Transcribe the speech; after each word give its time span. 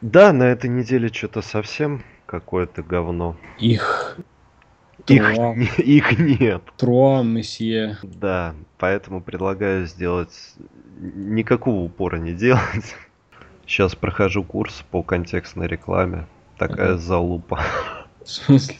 Да, 0.00 0.32
на 0.32 0.44
этой 0.44 0.70
неделе 0.70 1.08
что-то 1.08 1.42
совсем 1.42 2.02
какое-то 2.26 2.82
говно. 2.82 3.36
Их. 3.58 4.18
Их, 5.06 5.78
их 5.78 6.18
нет. 6.18 6.62
Труа, 6.76 7.22
месье. 7.22 7.96
Да, 8.02 8.54
поэтому 8.76 9.22
предлагаю 9.22 9.86
сделать 9.86 10.54
никакого 11.00 11.80
упора 11.80 12.16
не 12.16 12.34
делать. 12.34 12.94
Сейчас 13.66 13.94
прохожу 13.94 14.44
курс 14.44 14.84
по 14.90 15.02
контекстной 15.02 15.66
рекламе. 15.66 16.26
Такая 16.58 16.90
Ага. 16.90 16.98
залупа. 16.98 17.60
В 18.24 18.28
смысле? 18.28 18.76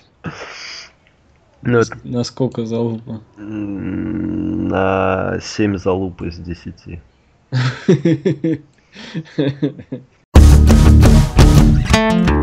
Ну, 1.62 1.78
это 1.78 1.96
Насколько 2.04 2.66
залупа? 2.66 3.22
на 3.36 5.38
7 5.40 5.78
залуп 5.78 6.22
из 6.22 6.38
10. 6.38 7.00
Ну. 11.98 12.38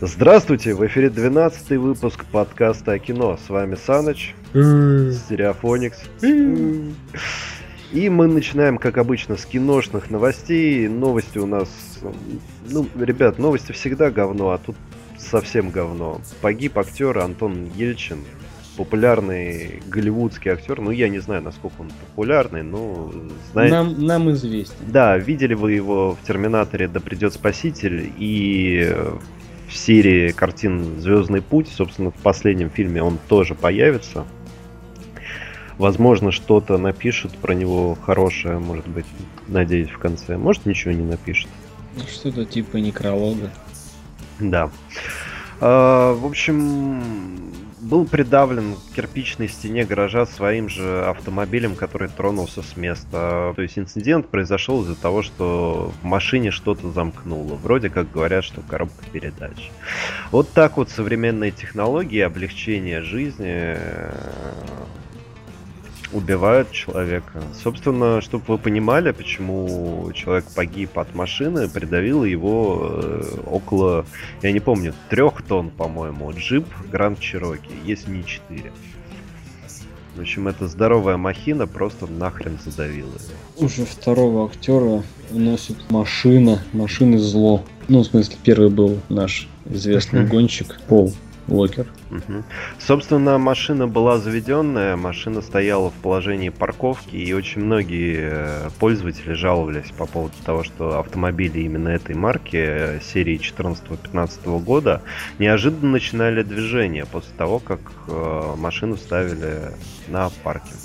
Здравствуйте, 0.00 0.74
в 0.74 0.84
эфире 0.86 1.10
12 1.10 1.70
выпуск 1.78 2.24
подкаста 2.24 2.92
о 2.92 2.98
кино. 2.98 3.38
С 3.46 3.48
вами 3.48 3.76
Саныч, 3.76 4.34
Стереофоникс. 4.52 6.02
И 7.92 8.08
мы 8.10 8.26
начинаем, 8.26 8.76
как 8.76 8.98
обычно, 8.98 9.36
с 9.36 9.46
киношных 9.46 10.10
новостей. 10.10 10.88
Новости 10.88 11.38
у 11.38 11.46
нас... 11.46 11.68
Ну, 12.68 12.86
ребят, 12.98 13.38
новости 13.38 13.72
всегда 13.72 14.10
говно, 14.10 14.50
а 14.50 14.58
тут 14.58 14.76
совсем 15.16 15.70
говно. 15.70 16.20
Погиб 16.42 16.78
актер 16.78 17.18
Антон 17.18 17.70
Ельчин, 17.74 18.18
популярный 18.76 19.82
голливудский 19.86 20.50
актер. 20.50 20.80
Ну, 20.80 20.90
я 20.90 21.08
не 21.08 21.18
знаю, 21.18 21.42
насколько 21.42 21.80
он 21.80 21.88
популярный, 21.88 22.62
но 22.62 23.10
знаете... 23.52 23.74
Нам, 23.74 24.04
нам 24.04 24.30
известен. 24.32 24.76
Да, 24.86 25.16
видели 25.16 25.54
вы 25.54 25.72
его 25.72 26.16
в 26.20 26.26
Терминаторе 26.26 26.88
Да 26.88 27.00
придет 27.00 27.32
спаситель 27.32 28.12
и 28.18 28.94
в 29.68 29.76
серии 29.76 30.32
картин 30.32 31.00
Звездный 31.00 31.42
путь, 31.42 31.68
собственно, 31.68 32.10
в 32.10 32.16
последнем 32.16 32.70
фильме 32.70 33.02
он 33.02 33.18
тоже 33.28 33.54
появится. 33.54 34.26
Возможно, 35.78 36.32
что-то 36.32 36.76
напишут 36.76 37.38
про 37.38 37.54
него 37.54 37.94
хорошее, 37.94 38.58
может 38.58 38.88
быть, 38.88 39.06
надеюсь, 39.46 39.90
в 39.90 39.98
конце. 39.98 40.36
Может, 40.36 40.66
ничего 40.66 40.92
не 40.92 41.04
напишет. 41.04 41.48
Что-то 42.08 42.44
типа 42.44 42.76
некролога. 42.78 43.50
Да. 44.40 44.70
А, 45.60 46.14
в 46.14 46.26
общем, 46.26 47.52
был 47.80 48.06
придавлен 48.06 48.74
к 48.74 48.94
кирпичной 48.96 49.48
стене 49.48 49.84
гаража 49.84 50.26
своим 50.26 50.68
же 50.68 51.04
автомобилем, 51.06 51.74
который 51.74 52.08
тронулся 52.08 52.62
с 52.62 52.76
места. 52.76 53.52
То 53.56 53.62
есть 53.62 53.78
инцидент 53.78 54.28
произошел 54.28 54.82
из-за 54.82 54.94
того, 54.94 55.22
что 55.22 55.92
в 56.02 56.04
машине 56.04 56.50
что-то 56.50 56.90
замкнуло. 56.90 57.54
Вроде 57.54 57.88
как 57.88 58.10
говорят, 58.10 58.44
что 58.44 58.60
коробка 58.62 59.04
передач. 59.12 59.70
Вот 60.30 60.50
так 60.50 60.76
вот 60.76 60.90
современные 60.90 61.50
технологии 61.50 62.20
облегчения 62.20 63.02
жизни 63.02 63.76
убивают 66.12 66.70
человека. 66.70 67.42
Собственно, 67.62 68.20
чтобы 68.20 68.44
вы 68.48 68.58
понимали, 68.58 69.10
почему 69.10 70.10
человек 70.14 70.44
погиб 70.54 70.98
от 70.98 71.14
машины, 71.14 71.68
придавило 71.68 72.24
его 72.24 73.00
э, 73.02 73.22
около, 73.46 74.06
я 74.42 74.52
не 74.52 74.60
помню, 74.60 74.94
трех 75.10 75.42
тонн, 75.42 75.70
по-моему, 75.70 76.32
джип 76.32 76.66
Гранд 76.90 77.20
Чироки, 77.20 77.70
если 77.84 78.10
не 78.10 78.24
четыре. 78.24 78.72
В 80.16 80.20
общем, 80.20 80.48
эта 80.48 80.66
здоровая 80.66 81.16
махина 81.16 81.68
просто 81.68 82.08
нахрен 82.08 82.58
задавила 82.64 83.12
его. 83.12 83.66
Уже 83.66 83.84
второго 83.84 84.46
актера 84.46 85.04
уносит 85.30 85.90
машина. 85.90 86.60
Машины 86.72 87.18
зло. 87.18 87.64
Ну, 87.86 88.00
в 88.00 88.06
смысле, 88.06 88.36
первый 88.42 88.70
был 88.70 88.98
наш 89.08 89.48
известный 89.66 90.26
гонщик 90.26 90.80
Пол 90.88 91.12
Уокер. 91.48 91.86
Мгм. 92.10 92.44
Собственно, 92.78 93.38
машина 93.38 93.86
была 93.86 94.18
заведенная, 94.18 94.96
машина 94.96 95.40
стояла 95.40 95.90
в 95.90 95.94
положении 95.94 96.50
парковки, 96.50 97.16
и 97.16 97.32
очень 97.32 97.62
многие 97.62 98.18
э, 98.20 98.70
пользователи 98.78 99.32
жаловались 99.32 99.90
по 99.96 100.06
поводу 100.06 100.34
того, 100.44 100.62
что 100.62 100.98
автомобили 100.98 101.60
именно 101.60 101.88
этой 101.88 102.14
марки 102.14 102.56
э, 102.56 103.00
серии 103.00 103.40
14-15 103.40 104.62
года 104.62 105.02
неожиданно 105.38 105.92
начинали 105.92 106.42
движение 106.42 107.06
после 107.06 107.34
того, 107.36 107.60
как 107.60 107.80
э, 108.08 108.54
машину 108.58 108.98
ставили 108.98 109.72
на 110.08 110.30
паркинг. 110.42 110.78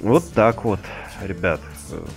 Вот 0.00 0.30
так 0.34 0.64
вот, 0.64 0.80
ребят. 1.22 1.60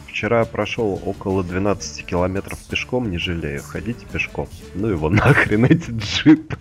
Вчера 0.08 0.44
прошел 0.44 1.02
около 1.06 1.44
12 1.44 2.06
километров 2.06 2.60
пешком, 2.70 3.10
не 3.10 3.18
жалею. 3.18 3.62
Ходите 3.64 4.06
пешком. 4.12 4.50
Ну 4.76 4.88
его 4.88 5.10
нахрен 5.10 5.64
эти 5.66 5.90
джипы. 5.92 6.58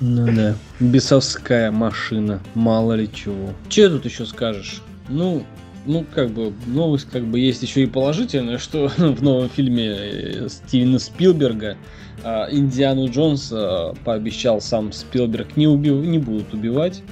Ну 0.00 0.26
да. 0.34 0.54
Бесовская 0.80 1.70
машина. 1.70 2.40
Мало 2.54 2.94
ли 2.94 3.08
чего. 3.12 3.50
Че 3.68 3.88
тут 3.88 4.04
еще 4.04 4.26
скажешь? 4.26 4.82
Ну, 5.08 5.44
ну, 5.86 6.04
как 6.14 6.30
бы, 6.30 6.52
новость 6.66 7.08
как 7.10 7.24
бы 7.24 7.38
есть 7.38 7.62
еще 7.62 7.82
и 7.82 7.86
положительная, 7.86 8.58
что 8.58 8.88
в 8.96 9.22
новом 9.22 9.48
фильме 9.48 9.86
э, 9.88 10.48
Стивена 10.48 10.98
Спилберга 10.98 11.76
а, 12.24 12.48
Индиану 12.50 13.08
Джонс 13.08 13.50
а, 13.52 13.94
пообещал 14.04 14.60
сам 14.60 14.92
Спилберг 14.92 15.56
не, 15.56 15.68
убив... 15.68 16.04
не 16.04 16.18
будут 16.18 16.52
убивать. 16.52 17.02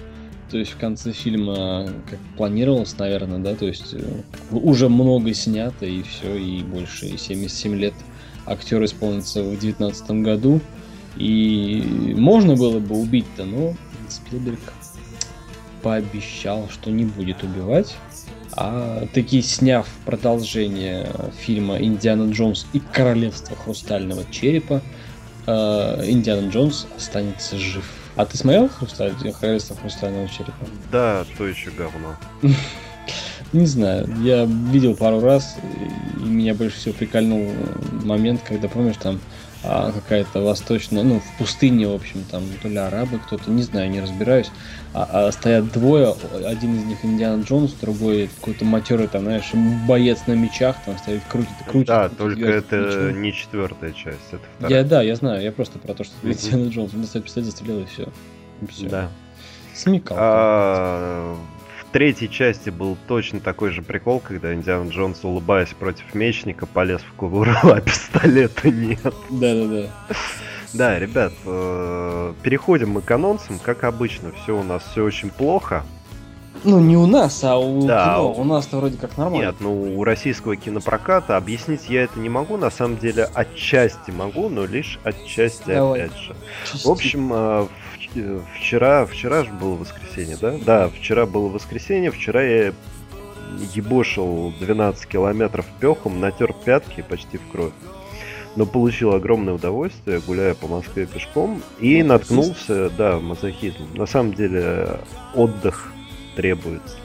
То 0.50 0.58
есть 0.58 0.72
в 0.72 0.76
конце 0.76 1.12
фильма, 1.12 1.88
как 2.08 2.18
планировалось, 2.36 2.96
наверное, 2.98 3.38
да, 3.38 3.54
то 3.54 3.66
есть 3.66 3.94
э, 3.94 4.04
уже 4.50 4.88
много 4.88 5.32
снято 5.34 5.86
и 5.86 6.02
все, 6.02 6.36
и 6.36 6.62
больше 6.62 7.16
77 7.16 7.74
лет 7.76 7.94
актер 8.46 8.84
исполнится 8.84 9.42
в 9.42 9.48
2019 9.48 10.10
году. 10.22 10.60
И 11.16 12.14
можно 12.16 12.56
было 12.56 12.78
бы 12.78 12.96
убить-то, 12.96 13.44
но 13.44 13.74
Спилберг 14.08 14.60
пообещал, 15.82 16.68
что 16.70 16.90
не 16.90 17.04
будет 17.04 17.42
убивать. 17.42 17.94
А 18.56 19.06
таки 19.12 19.42
сняв 19.42 19.88
продолжение 20.04 21.08
фильма 21.38 21.76
«Индиана 21.78 22.30
Джонс 22.30 22.66
и 22.72 22.80
Королевство 22.80 23.56
Хрустального 23.56 24.24
Черепа», 24.30 24.80
э, 25.46 26.04
Индиана 26.06 26.48
Джонс 26.48 26.86
останется 26.96 27.58
жив. 27.58 27.84
А 28.16 28.24
ты 28.24 28.36
смотрел 28.36 28.68
«Хрусталь... 28.68 29.12
Королевство 29.40 29.76
Хрустального 29.76 30.28
Черепа? 30.28 30.66
Да, 30.92 31.24
то 31.36 31.46
еще 31.46 31.70
говно. 31.70 32.16
Не 33.52 33.66
знаю, 33.66 34.08
я 34.22 34.44
видел 34.44 34.96
пару 34.96 35.20
раз, 35.20 35.56
и 36.18 36.24
меня 36.24 36.54
больше 36.54 36.76
всего 36.76 36.94
прикольнул 36.94 37.52
момент, 38.04 38.40
когда, 38.44 38.68
помнишь, 38.68 38.96
там 39.00 39.20
а, 39.64 39.92
какая-то 39.92 40.40
восточная, 40.42 41.02
ну, 41.02 41.20
в 41.20 41.38
пустыне, 41.38 41.88
в 41.88 41.94
общем, 41.94 42.22
там, 42.30 42.42
то 42.62 42.68
ли 42.68 42.76
арабы, 42.76 43.18
кто-то, 43.18 43.50
не 43.50 43.62
знаю, 43.62 43.90
не 43.90 44.00
разбираюсь, 44.00 44.50
а, 44.92 45.08
а 45.28 45.32
стоят 45.32 45.72
двое, 45.72 46.14
один 46.44 46.76
из 46.76 46.84
них 46.84 47.04
Индиана 47.04 47.42
Джонс, 47.42 47.72
другой 47.72 48.28
какой-то 48.36 48.64
матерый, 48.64 49.08
там, 49.08 49.22
знаешь, 49.22 49.50
боец 49.88 50.20
на 50.26 50.34
мечах, 50.34 50.76
там 50.84 50.98
стоит, 50.98 51.22
крутит, 51.28 51.48
крутит. 51.66 51.88
Да, 51.88 52.02
крутит 52.08 52.18
только 52.18 52.40
вверх 52.40 52.64
это 52.66 52.76
мечом. 52.76 53.22
не 53.22 53.32
четвертая 53.32 53.92
часть, 53.92 54.18
это 54.32 54.42
вторая. 54.58 54.76
Я, 54.78 54.84
да, 54.84 55.02
я 55.02 55.16
знаю, 55.16 55.42
я 55.42 55.50
просто 55.52 55.78
про 55.78 55.94
то, 55.94 56.04
что 56.04 56.14
Мгм. 56.22 56.32
Индиана 56.32 56.68
Джонс, 56.68 56.94
он 56.94 57.00
достает 57.00 57.24
пистолет, 57.24 57.46
застрелил 57.46 57.80
и 57.80 57.86
все. 57.86 58.08
все. 58.70 58.88
Да. 58.88 59.08
Смекал. 59.74 60.16
А, 60.20 61.36
третьей 61.94 62.28
части 62.28 62.70
был 62.70 62.96
точно 63.06 63.38
такой 63.38 63.70
же 63.70 63.80
прикол, 63.80 64.18
когда 64.18 64.52
Индиана 64.52 64.90
Джонс, 64.90 65.22
улыбаясь 65.22 65.68
против 65.68 66.12
мечника, 66.12 66.66
полез 66.66 67.00
в 67.02 67.12
кобуру, 67.14 67.52
а 67.62 67.80
пистолета 67.80 68.68
нет. 68.68 69.14
Да-да-да. 69.30 69.86
Да, 70.72 70.98
ребят, 70.98 71.32
э, 71.46 72.32
переходим 72.42 72.90
мы 72.90 73.00
к 73.00 73.08
анонсам. 73.12 73.60
Как 73.60 73.84
обычно, 73.84 74.32
все 74.42 74.58
у 74.58 74.64
нас 74.64 74.82
все 74.90 75.04
очень 75.04 75.30
плохо. 75.30 75.84
Ну, 76.64 76.80
не 76.80 76.96
у 76.96 77.06
нас, 77.06 77.44
а 77.44 77.58
у 77.58 77.86
Да, 77.86 78.04
кино. 78.16 78.32
у- 78.32 78.40
У 78.40 78.44
нас-то 78.44 78.78
вроде 78.78 78.96
как 78.96 79.16
нормально. 79.16 79.46
Нет, 79.46 79.56
ну 79.60 79.96
у 79.96 80.02
российского 80.02 80.56
кинопроката 80.56 81.36
объяснить 81.36 81.88
я 81.88 82.02
это 82.02 82.18
не 82.18 82.28
могу. 82.28 82.56
На 82.56 82.70
самом 82.70 82.96
деле, 82.98 83.28
отчасти 83.34 84.10
могу, 84.10 84.48
но 84.48 84.64
лишь 84.64 84.98
отчасти 85.04 85.62
Давай. 85.68 86.00
опять 86.06 86.16
же. 86.18 86.34
В 86.82 86.88
общем, 86.90 87.28
в- 87.28 87.32
э, 87.34 87.66
вчера, 88.56 89.06
вчера 89.06 89.44
же 89.44 89.52
было 89.52 89.74
воскресенье, 89.74 90.36
да? 90.40 90.56
Да, 90.64 90.88
вчера 90.88 91.26
было 91.26 91.48
воскресенье, 91.48 92.10
вчера 92.10 92.42
я 92.42 92.72
ебошил 93.74 94.52
12 94.60 95.06
километров 95.06 95.66
пехом, 95.80 96.20
натер 96.20 96.52
пятки 96.64 97.04
почти 97.08 97.38
в 97.38 97.46
кровь. 97.50 97.72
Но 98.56 98.66
получил 98.66 99.14
огромное 99.14 99.54
удовольствие, 99.54 100.20
гуляя 100.20 100.54
по 100.54 100.68
Москве 100.68 101.06
пешком, 101.06 101.60
и 101.80 102.02
Мазохист. 102.02 102.08
наткнулся, 102.08 102.90
да, 102.90 103.18
мазохизм. 103.18 103.88
На 103.94 104.06
самом 104.06 104.34
деле 104.34 105.00
отдых 105.34 105.92
требуется. 106.36 106.96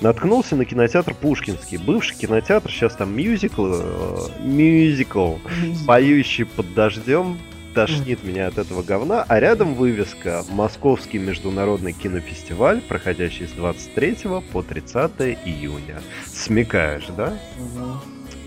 наткнулся 0.00 0.54
на 0.54 0.64
кинотеатр 0.64 1.14
Пушкинский. 1.14 1.78
Бывший 1.78 2.16
кинотеатр, 2.16 2.70
сейчас 2.70 2.94
там 2.94 3.16
мюзикл, 3.16 3.74
э, 3.74 4.18
мюзикл, 4.40 5.34
поющий 5.86 6.44
под 6.44 6.72
дождем, 6.74 7.38
тошнит 7.74 8.22
меня 8.24 8.46
от 8.46 8.58
этого 8.58 8.82
говна, 8.82 9.24
а 9.28 9.40
рядом 9.40 9.74
вывеска 9.74 10.44
«Московский 10.50 11.18
международный 11.18 11.92
кинофестиваль, 11.92 12.80
проходящий 12.80 13.46
с 13.46 13.50
23 13.50 14.16
по 14.52 14.62
30 14.62 15.10
июня». 15.44 16.00
Смекаешь, 16.26 17.08
да? 17.16 17.36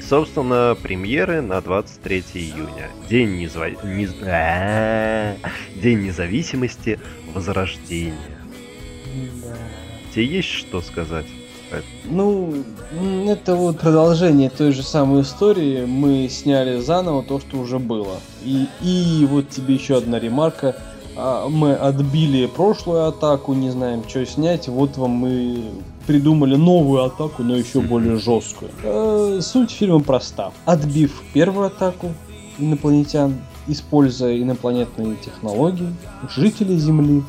Собственно, 0.02 0.78
премьеры 0.82 1.42
на 1.42 1.60
23 1.62 2.24
июня. 2.36 2.90
День, 3.10 3.38
незва... 3.38 3.70
нез- 3.70 4.16
А, 4.26 5.36
День 5.76 6.04
независимости, 6.04 7.00
Возрождения. 7.34 8.16
Да. 9.44 9.58
Тебе 10.14 10.26
есть 10.26 10.48
что 10.48 10.82
сказать? 10.82 11.26
Ну, 12.06 12.54
это 13.28 13.56
вот 13.56 13.80
продолжение 13.80 14.50
той 14.50 14.72
же 14.72 14.84
самой 14.84 15.22
истории. 15.22 15.86
Мы 15.86 16.30
сняли 16.30 16.80
заново 16.80 17.24
то, 17.24 17.40
что 17.40 17.58
уже 17.58 17.80
было. 17.80 18.18
И, 18.44 18.68
и 18.82 19.26
вот 19.30 19.50
тебе 19.50 19.76
еще 19.76 19.98
одна 19.98 20.20
ремарка. 20.20 20.76
А, 21.18 21.50
Мы 21.50 21.74
отбили 21.74 22.46
прошлую 22.46 23.08
атаку, 23.08 23.54
не 23.54 23.70
знаем, 23.72 24.04
что 24.08 24.26
снять. 24.26 24.68
Вот 24.68 24.98
вам 24.98 25.12
мы 25.12 25.64
придумали 26.06 26.56
новую 26.56 27.04
атаку, 27.04 27.44
но 27.44 27.56
еще 27.56 27.82
более 27.82 28.18
жесткую. 28.18 28.72
Э, 28.84 29.40
Суть 29.42 29.72
фильма 29.72 30.00
проста. 30.00 30.52
Отбив 30.66 31.22
первую 31.34 31.68
атаку 31.68 32.14
инопланетян, 32.60 33.36
используя 33.68 34.40
инопланетные 34.42 35.16
технологии, 35.18 35.94
жители 36.36 36.76
Земли 36.78 37.24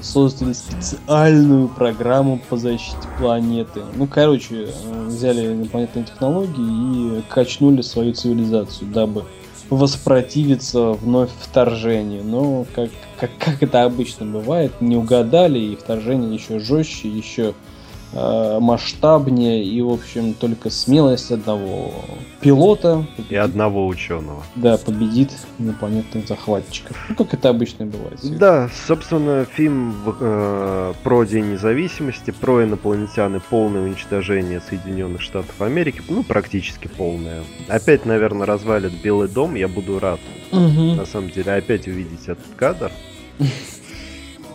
создали 0.00 0.52
специальную 0.52 1.68
программу 1.68 2.40
по 2.48 2.56
защите 2.56 2.96
планеты. 3.18 3.82
Ну, 3.94 4.06
короче, 4.06 4.68
э, 4.68 5.06
взяли 5.06 5.52
инопланетные 5.52 6.04
технологии 6.04 7.18
и 7.18 7.22
качнули 7.28 7.82
свою 7.82 8.12
цивилизацию, 8.12 8.90
дабы 8.90 9.24
воспротивиться 9.70 10.92
вновь 10.92 11.30
вторжению. 11.40 12.24
Но, 12.24 12.66
как, 12.74 12.90
как, 13.18 13.30
как 13.38 13.62
это 13.62 13.84
обычно 13.84 14.26
бывает, 14.26 14.80
не 14.80 14.96
угадали, 14.96 15.58
и 15.58 15.76
вторжение 15.76 16.34
еще 16.34 16.60
жестче, 16.60 17.08
еще 17.08 17.54
масштабнее, 18.60 19.64
и, 19.64 19.80
в 19.82 19.90
общем, 19.90 20.34
только 20.34 20.70
смелость 20.70 21.30
одного 21.30 21.92
пилота 22.40 23.06
И 23.28 23.34
одного 23.34 23.86
ученого. 23.86 24.42
да, 24.54 24.76
победит 24.78 25.30
инопланетных 25.58 26.26
захватчиков. 26.28 26.96
Ну, 27.08 27.14
как 27.14 27.34
это 27.34 27.48
обычно 27.50 27.86
бывает. 27.86 28.18
Да, 28.38 28.68
собственно, 28.86 29.44
фильм 29.44 29.94
э, 30.20 30.92
про 31.02 31.24
День 31.24 31.52
независимости, 31.52 32.30
про 32.30 32.64
инопланетян 32.64 33.36
и 33.36 33.40
полное 33.40 33.82
уничтожение 33.82 34.60
Соединенных 34.60 35.20
Штатов 35.20 35.60
Америки, 35.60 36.00
ну, 36.08 36.22
практически 36.22 36.88
полное. 36.88 37.42
Опять, 37.68 38.06
наверное, 38.06 38.46
развалит 38.46 38.92
Белый 39.02 39.28
дом, 39.28 39.54
я 39.54 39.68
буду 39.68 39.98
рад, 39.98 40.20
Мгм. 40.52 40.96
на 40.96 41.06
самом 41.06 41.30
деле, 41.30 41.52
опять 41.52 41.86
увидеть 41.86 42.22
этот 42.28 42.46
кадр. 42.56 42.90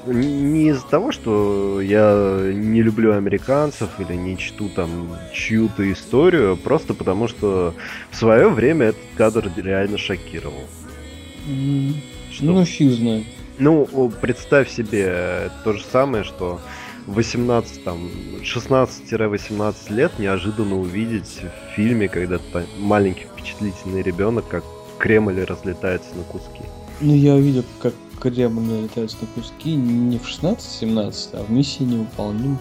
Не 0.05 0.69
из-за 0.69 0.85
того, 0.87 1.11
что 1.11 1.79
я 1.81 2.51
не 2.53 2.81
люблю 2.81 3.13
американцев 3.13 3.89
или 3.99 4.15
не 4.15 4.37
чту 4.37 4.69
там 4.69 5.15
чью-то 5.33 5.91
историю, 5.91 6.57
просто 6.57 6.93
потому 6.93 7.27
что 7.27 7.73
в 8.09 8.15
свое 8.15 8.49
время 8.49 8.87
этот 8.87 9.01
кадр 9.15 9.51
реально 9.57 9.97
шокировал. 9.97 10.63
Что 12.31 12.45
Ну, 12.45 12.65
фиг 12.65 12.91
знает. 12.91 13.25
Ну, 13.59 14.11
представь 14.21 14.69
себе 14.71 15.51
то 15.63 15.73
же 15.73 15.83
самое, 15.91 16.23
что 16.23 16.59
18, 17.07 17.83
там, 17.83 18.09
16-18 18.43 19.89
лет 19.91 20.11
неожиданно 20.17 20.79
увидеть 20.79 21.41
в 21.43 21.75
фильме, 21.75 22.07
когда 22.07 22.37
та- 22.37 22.63
маленький 22.79 23.25
впечатлительный 23.25 24.01
ребенок, 24.01 24.47
как 24.47 24.63
Кремль 24.97 25.43
разлетается 25.43 26.09
на 26.15 26.23
куски. 26.23 26.63
Ну, 27.01 27.15
я 27.15 27.33
увидел, 27.35 27.63
как 27.81 27.93
Кремль 28.21 28.83
летается 28.83 29.17
на 29.21 29.27
куски 29.27 29.75
не 29.75 30.17
в 30.17 30.23
16-17, 30.23 31.29
а 31.33 31.43
в 31.43 31.51
миссии 31.51 31.83
невыполним. 31.83 32.57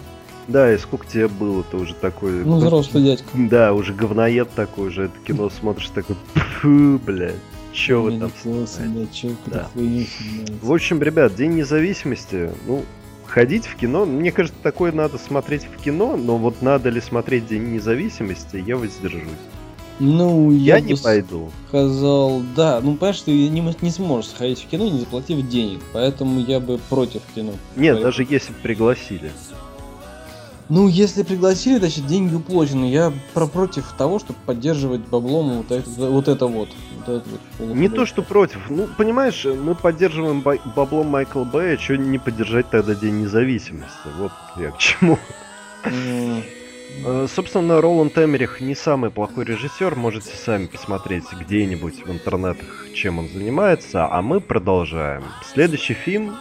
Да, 0.47 0.73
и 0.73 0.77
сколько 0.77 1.05
тебе 1.05 1.27
было, 1.27 1.63
ты 1.63 1.77
уже 1.77 1.93
такой... 1.93 2.43
Ну, 2.43 2.57
взрослый 2.57 3.03
дядька. 3.03 3.29
Да, 3.35 3.73
уже 3.73 3.93
говноед 3.93 4.49
такой, 4.51 4.87
уже 4.87 5.03
это 5.03 5.13
кино 5.25 5.49
смотришь 5.61 5.89
такой, 5.89 6.15
фу, 6.33 6.99
блядь, 7.05 7.35
чё 7.73 8.01
вы 8.01 8.19
там 8.19 8.31
классно, 8.41 8.67
снимаете?» 8.67 9.29
да, 9.45 9.65
чё 9.65 9.69
Да. 9.75 10.57
В 10.61 10.73
общем, 10.73 11.01
ребят, 11.01 11.35
День 11.35 11.51
независимости, 11.51 12.51
ну, 12.67 12.83
ходить 13.25 13.65
в 13.65 13.75
кино, 13.75 14.05
мне 14.05 14.31
кажется, 14.31 14.57
такое 14.61 14.91
надо 14.91 15.17
смотреть 15.17 15.65
в 15.65 15.81
кино, 15.81 16.17
но 16.17 16.37
вот 16.37 16.61
надо 16.61 16.89
ли 16.89 16.99
смотреть 16.99 17.47
День 17.47 17.73
независимости, 17.73 18.57
я 18.57 18.75
воздержусь. 18.75 19.21
Ну, 20.01 20.51
Я, 20.51 20.77
я, 20.77 20.81
не 20.81 20.95
пойду. 20.95 21.51
сказал, 21.67 22.41
да, 22.55 22.79
ну, 22.81 22.95
понимаешь, 22.95 23.21
ты 23.21 23.49
не, 23.49 23.75
не 23.81 23.91
сможешь 23.91 24.31
сходить 24.31 24.59
в 24.63 24.67
кино, 24.67 24.85
не 24.89 24.99
заплатив 24.99 25.47
денег, 25.47 25.79
поэтому 25.93 26.39
я 26.39 26.59
бы 26.59 26.79
против 26.89 27.21
кино. 27.35 27.51
Нет, 27.75 27.95
Поэтому- 27.97 28.03
даже 28.03 28.25
если 28.27 28.51
бы 28.51 28.57
пригласили. 28.63 29.31
Ну, 30.69 30.87
если 30.87 31.23
пригласили, 31.23 31.77
значит, 31.79 32.07
деньги 32.07 32.33
уплочены. 32.33 32.85
Я 32.85 33.11
про 33.33 33.45
против 33.45 33.91
того, 33.97 34.19
чтобы 34.19 34.39
поддерживать 34.45 35.01
баблом 35.01 35.57
вот 35.57 35.71
это 35.71 35.89
вот. 36.09 36.27
Это 36.29 36.47
вот. 36.47 36.69
Вот 36.97 37.09
это 37.09 37.23
вот 37.59 37.75
Не 37.75 37.89
то, 37.89 38.05
что 38.05 38.21
против. 38.21 38.59
Ну, 38.69 38.87
понимаешь, 38.97 39.45
мы 39.45 39.75
поддерживаем 39.75 40.41
баблом 40.75 41.07
Майкла 41.07 41.43
Бэя, 41.43 41.77
что 41.77 41.97
не 41.97 42.17
поддержать 42.19 42.69
тогда 42.69 42.95
День 42.95 43.21
независимости? 43.21 43.91
Вот 44.17 44.31
я 44.57 44.71
к 44.71 44.77
чему. 44.77 45.19
Э, 45.83 46.41
Собственно, 47.33 47.81
Роланд 47.81 48.17
Эмерих 48.17 48.61
не 48.61 48.75
самый 48.75 49.09
плохой 49.09 49.45
режиссер, 49.45 49.95
можете 49.95 50.35
сами 50.35 50.67
посмотреть 50.67 51.23
где-нибудь 51.31 52.05
в 52.05 52.11
интернетах, 52.11 52.85
чем 52.93 53.19
он 53.19 53.27
занимается, 53.29 54.07
а 54.11 54.21
мы 54.21 54.39
продолжаем. 54.39 55.23
Следующий 55.53 55.93
фильм, 55.95 56.35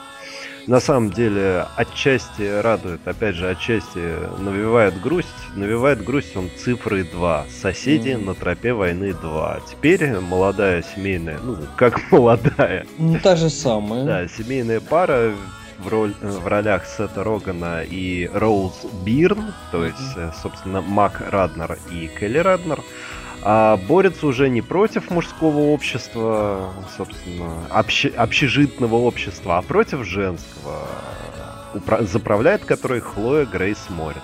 на 0.66 0.78
самом 0.80 1.10
деле, 1.10 1.66
отчасти 1.76 2.60
радует, 2.60 3.00
опять 3.06 3.36
же, 3.36 3.48
отчасти 3.48 3.98
навевает 4.40 5.00
грусть. 5.00 5.28
Навевает 5.56 6.04
грусть 6.04 6.36
он 6.36 6.50
цифрой 6.58 7.04
2. 7.04 7.46
Соседи 7.50 8.10
Мгм. 8.14 8.26
на 8.26 8.34
тропе 8.34 8.72
войны 8.74 9.14
2. 9.14 9.60
Теперь 9.70 10.18
молодая 10.20 10.84
семейная, 10.94 11.38
ну, 11.42 11.56
как 11.76 11.98
молодая, 12.12 12.86
Ну, 12.98 13.18
та 13.22 13.34
же 13.36 13.48
самая. 13.48 14.04
да, 14.04 14.28
семейная 14.28 14.80
пара 14.80 15.32
в, 15.82 15.88
роль, 15.88 16.14
э, 16.20 16.28
в 16.28 16.46
ролях 16.46 16.84
Сета 16.86 17.24
Рогана 17.24 17.82
и 17.82 18.30
Роуз 18.32 18.84
Бирн, 19.04 19.52
то 19.72 19.84
есть, 19.84 20.16
э, 20.16 20.30
собственно, 20.42 20.80
Мак 20.80 21.22
Раднер 21.30 21.78
и 21.90 22.08
Келли 22.08 22.38
Раднер, 22.38 22.80
а 23.42 23.76
борются 23.88 24.26
уже 24.26 24.48
не 24.50 24.60
против 24.62 25.10
мужского 25.10 25.72
общества, 25.72 26.72
собственно, 26.96 27.64
обще- 27.70 28.14
общежитного 28.14 28.96
общества, 28.96 29.58
а 29.58 29.62
против 29.62 30.04
женского, 30.04 30.86
упра- 31.74 32.06
заправляет 32.06 32.64
которой 32.64 33.00
Хлоя 33.00 33.46
Грейс 33.46 33.78
Морец. 33.88 34.22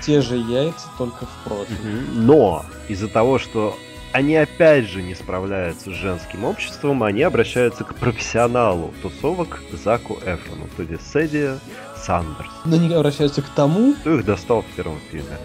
Те 0.00 0.20
же 0.20 0.36
яйца, 0.36 0.88
только 0.98 1.26
в 1.26 1.44
профиль. 1.44 2.06
Но 2.14 2.64
из-за 2.88 3.08
того, 3.08 3.38
что 3.38 3.76
они 4.14 4.36
опять 4.36 4.84
же 4.84 5.02
не 5.02 5.16
справляются 5.16 5.90
с 5.90 5.94
женским 5.94 6.44
обществом, 6.44 7.02
они 7.02 7.22
обращаются 7.22 7.82
к 7.82 7.96
профессионалу 7.96 8.94
тусовок 9.02 9.60
Заку 9.72 10.18
Эфрону, 10.18 10.68
то 10.76 10.84
есть 10.84 11.04
Сэдди 11.10 11.54
Сандерс. 11.96 12.48
Но 12.64 12.76
они 12.76 12.94
обращаются 12.94 13.42
к 13.42 13.48
тому, 13.48 13.94
Кто 13.94 14.14
их 14.14 14.24
достал 14.24 14.62
в 14.62 14.66
первом 14.76 15.00
фильме. 15.10 15.36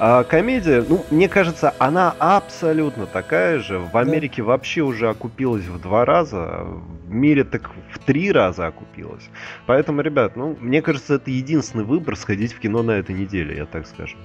А 0.00 0.24
комедия, 0.24 0.84
ну, 0.88 1.06
мне 1.12 1.28
кажется, 1.28 1.72
она 1.78 2.16
абсолютно 2.18 3.06
такая 3.06 3.60
же. 3.60 3.78
В 3.78 3.96
Америке 3.96 4.42
вообще 4.42 4.80
уже 4.80 5.08
окупилась 5.08 5.66
в 5.66 5.80
два 5.80 6.04
раза, 6.04 6.66
в 7.06 7.08
мире 7.08 7.44
так 7.44 7.70
в 7.92 8.00
три 8.00 8.32
раза 8.32 8.66
окупилась. 8.66 9.30
Поэтому, 9.66 10.00
ребят, 10.00 10.34
ну, 10.34 10.56
мне 10.60 10.82
кажется, 10.82 11.14
это 11.14 11.30
единственный 11.30 11.84
выбор 11.84 12.16
сходить 12.16 12.52
в 12.52 12.58
кино 12.58 12.82
на 12.82 12.90
этой 12.90 13.14
неделе, 13.14 13.56
я 13.56 13.66
так 13.66 13.86
скажу. 13.86 14.16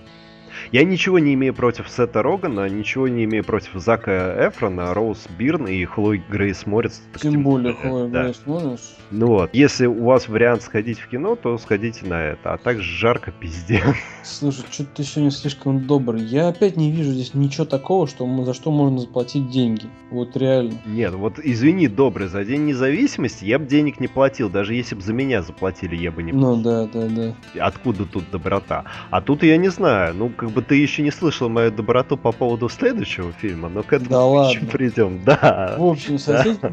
Я 0.72 0.86
ничего 0.86 1.20
не 1.20 1.34
имею 1.34 1.54
против 1.54 1.90
Сета 1.90 2.22
Рогана, 2.24 2.70
ничего 2.70 3.10
не 3.10 3.26
имею 3.26 3.44
против 3.44 3.72
Зака 3.76 4.48
Эфрона, 4.48 4.94
Роуз 4.94 5.28
Бирн 5.38 5.68
и 5.68 5.84
Хлой 5.84 6.24
Грейс 6.30 6.66
Морец. 6.66 7.02
тем 7.20 7.44
более, 7.44 7.74
Хлоя 7.74 8.08
да. 8.08 8.24
Грейс 8.24 8.42
Морец. 8.46 8.96
Ну 9.12 9.28
вот, 9.28 9.50
если 9.52 9.86
у 9.88 10.06
вас 10.06 10.30
вариант 10.30 10.62
сходить 10.62 11.00
в 11.00 11.10
кино, 11.10 11.36
то 11.36 11.58
сходите 11.58 12.06
на 12.06 12.24
это. 12.24 12.54
А 12.54 12.58
так 12.58 12.80
жарко 12.80 13.32
пиздец. 13.32 13.84
Слушай, 14.24 14.64
что 14.72 14.86
ты 14.86 15.04
сегодня 15.04 15.32
слишком 15.32 15.86
добрый. 15.86 16.22
Я 16.22 16.48
опять 16.48 16.78
не 16.78 16.90
вижу 16.90 17.12
здесь 17.12 17.34
ничего 17.34 17.66
такого, 17.66 18.08
что 18.08 18.24
м- 18.26 18.46
за 18.46 18.54
что 18.54 18.72
можно 18.72 19.00
заплатить 19.00 19.50
деньги. 19.50 19.88
Вот 20.10 20.38
реально. 20.38 20.76
Нет, 20.86 21.14
вот 21.14 21.38
извини, 21.44 21.90
добрый, 21.90 22.28
за 22.30 22.46
День 22.46 22.66
независимости 22.66 23.44
я 23.44 23.60
бы 23.60 23.66
денег 23.66 24.00
не 24.00 24.08
платил. 24.08 24.50
Даже 24.50 24.74
если 24.74 24.96
бы 24.96 25.02
за 25.02 25.12
меня 25.12 25.42
заплатили, 25.42 25.98
я 25.98 26.12
бы 26.12 26.24
не 26.24 26.32
Ну 26.32 26.56
да, 26.62 26.88
да, 26.88 27.08
да. 27.10 27.36
Откуда 27.60 28.06
тут 28.06 28.24
доброта? 28.32 28.86
А 29.10 29.20
тут 29.20 29.44
я 29.44 29.58
не 29.58 29.68
знаю. 29.68 30.16
Ну, 30.16 30.30
как 30.30 30.52
бы 30.52 30.61
ты 30.62 30.76
еще 30.76 31.02
не 31.02 31.12
слышал 31.12 31.50
мою 31.50 31.72
доброту 31.72 32.18
по 32.18 32.32
поводу 32.32 32.70
следующего 32.70 33.32
фильма, 33.32 33.70
но 33.70 33.84
к 33.84 33.94
этому 33.94 34.10
Да 34.10 34.26
ладно. 34.26 34.50
еще 34.52 34.66
придем. 34.66 35.22
Да. 35.24 35.76
В 35.78 35.86
общем, 35.86 36.18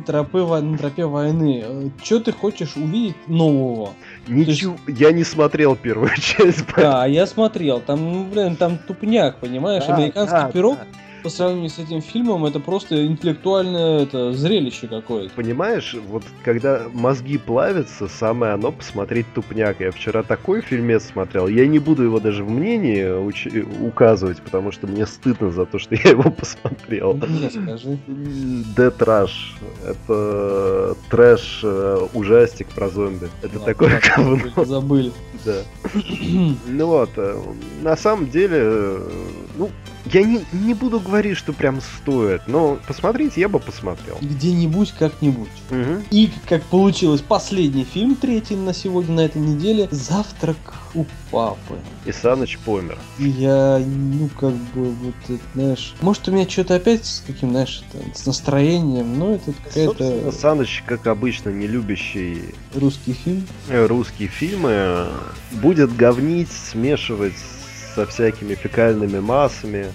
тропе, 0.04 0.38
вой- 0.38 0.62
на 0.62 0.78
тропе 0.78 1.04
войны. 1.06 1.92
Что 2.02 2.20
ты 2.20 2.32
хочешь 2.32 2.76
увидеть 2.76 3.16
нового? 3.26 3.94
Ничего, 4.26 4.76
есть... 4.86 5.00
я 5.00 5.12
не 5.12 5.24
смотрел 5.24 5.76
первую 5.76 6.10
часть. 6.16 6.64
Да, 6.76 7.06
я 7.06 7.26
смотрел. 7.26 7.80
Там, 7.80 8.00
ну, 8.00 8.24
блин, 8.24 8.56
там 8.56 8.78
тупняк, 8.78 9.36
понимаешь? 9.38 9.84
Да, 9.86 9.96
Американский 9.96 10.36
да, 10.36 10.50
пирог. 10.50 10.78
Да 10.78 10.86
по 11.28 11.34
сравнению 11.34 11.68
с 11.68 11.78
этим 11.78 12.00
фильмом 12.00 12.46
это 12.46 12.58
просто 12.58 13.06
интеллектуальное 13.06 14.04
это, 14.04 14.32
зрелище 14.32 14.86
какое-то. 14.88 15.34
Понимаешь, 15.34 15.94
вот 16.08 16.22
когда 16.42 16.84
мозги 16.94 17.36
плавятся, 17.36 18.08
самое 18.08 18.54
оно 18.54 18.72
посмотреть 18.72 19.26
тупняк. 19.34 19.78
Я 19.80 19.90
вчера 19.90 20.22
такой 20.22 20.62
фильмец 20.62 21.04
смотрел, 21.04 21.46
я 21.46 21.66
не 21.66 21.80
буду 21.80 22.04
его 22.04 22.18
даже 22.18 22.44
в 22.44 22.50
мнении 22.50 23.04
уч- 23.04 23.86
указывать, 23.86 24.40
потому 24.40 24.72
что 24.72 24.86
мне 24.86 25.06
стыдно 25.06 25.50
за 25.50 25.66
то, 25.66 25.78
что 25.78 25.96
я 25.96 26.12
его 26.12 26.30
посмотрел. 26.30 27.12
Мне 27.12 27.50
скажи. 27.50 27.98
Dead 28.06 28.96
Rush. 28.96 29.52
Это 29.86 30.96
трэш, 31.10 31.60
э, 31.62 32.06
ужастик 32.14 32.68
про 32.68 32.88
зомби. 32.88 33.28
Это 33.42 33.58
да, 33.58 33.64
такое 33.66 34.00
говно. 34.16 34.64
Забыли. 34.64 35.12
Да. 35.44 35.62
ну 36.66 36.86
вот, 36.86 37.10
э, 37.16 37.38
на 37.82 37.98
самом 37.98 38.30
деле, 38.30 38.56
э, 38.60 39.10
ну, 39.58 39.70
я 40.12 40.22
не, 40.22 40.44
не 40.52 40.74
буду 40.74 41.00
говорить, 41.00 41.36
что 41.36 41.52
прям 41.52 41.80
стоит, 41.80 42.42
но 42.46 42.78
посмотреть 42.86 43.36
я 43.36 43.48
бы 43.48 43.58
посмотрел. 43.58 44.18
Где-нибудь, 44.20 44.92
как-нибудь. 44.98 45.48
Угу. 45.70 46.04
И, 46.10 46.30
как 46.48 46.62
получилось, 46.64 47.20
последний 47.20 47.84
фильм, 47.84 48.16
третий 48.16 48.56
на 48.56 48.74
сегодня, 48.74 49.14
на 49.14 49.20
этой 49.20 49.40
неделе, 49.40 49.88
«Завтрак 49.90 50.56
у 50.94 51.04
папы». 51.30 51.78
И 52.06 52.12
Саныч 52.12 52.58
помер. 52.58 52.98
Я, 53.18 53.82
ну, 53.84 54.28
как 54.38 54.54
бы, 54.54 54.90
вот, 54.90 55.14
это, 55.28 55.40
знаешь... 55.54 55.94
Может, 56.00 56.28
у 56.28 56.32
меня 56.32 56.48
что-то 56.48 56.74
опять 56.76 57.04
с 57.04 57.22
каким, 57.26 57.50
знаешь, 57.50 57.82
это, 57.92 58.16
с 58.16 58.26
настроением, 58.26 59.18
но 59.18 59.34
это 59.34 59.52
какая-то... 59.52 60.32
Саныч, 60.32 60.82
как 60.86 61.06
обычно, 61.06 61.50
не 61.50 61.66
любящий... 61.66 62.54
Русский 62.74 63.12
фильм? 63.12 63.46
Русские 63.68 64.28
фильмы. 64.28 65.08
Будет 65.52 65.94
говнить, 65.96 66.50
смешивать 66.50 67.34
со 67.98 68.06
всякими 68.06 68.54
фекальными 68.54 69.18
массами, 69.18 69.86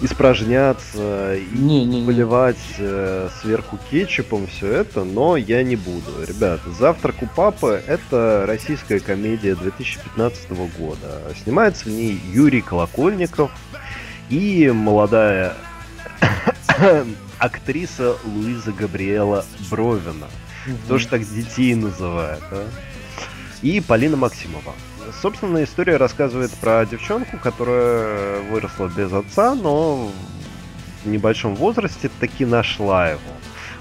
испражняться 0.00 1.34
и 1.34 1.58
не, 1.58 1.84
не, 1.84 2.06
поливать 2.06 2.56
э, 2.78 3.28
сверху 3.42 3.78
кетчупом 3.90 4.46
все 4.46 4.68
это, 4.68 5.04
но 5.04 5.36
я 5.36 5.62
не 5.62 5.76
буду. 5.76 6.10
Ребята, 6.26 6.70
«Завтрак 6.72 7.16
у 7.20 7.26
папы»— 7.26 7.82
это 7.86 8.44
российская 8.46 8.98
комедия 8.98 9.54
2015 9.54 10.52
года. 10.78 11.20
Снимается 11.42 11.84
в 11.84 11.88
ней 11.88 12.18
Юрий 12.32 12.62
Колокольников 12.62 13.50
и 14.30 14.70
молодая 14.74 15.52
актриса 17.38 18.16
Луиза 18.24 18.72
Габриэла 18.72 19.44
Бровина. 19.70 20.28
Угу. 20.66 20.76
Тоже 20.88 21.08
так 21.08 21.20
детей 21.20 21.74
называют, 21.74 22.42
а? 22.50 22.66
И 23.60 23.80
Полина 23.80 24.16
Максимова. 24.16 24.72
Собственно, 25.20 25.62
история 25.62 25.96
рассказывает 25.96 26.50
про 26.52 26.84
девчонку, 26.86 27.38
которая 27.38 28.40
выросла 28.50 28.88
без 28.88 29.12
отца, 29.12 29.54
но 29.54 30.10
в 31.04 31.08
небольшом 31.08 31.54
возрасте 31.54 32.10
таки 32.20 32.44
нашла 32.44 33.10
его. 33.10 33.20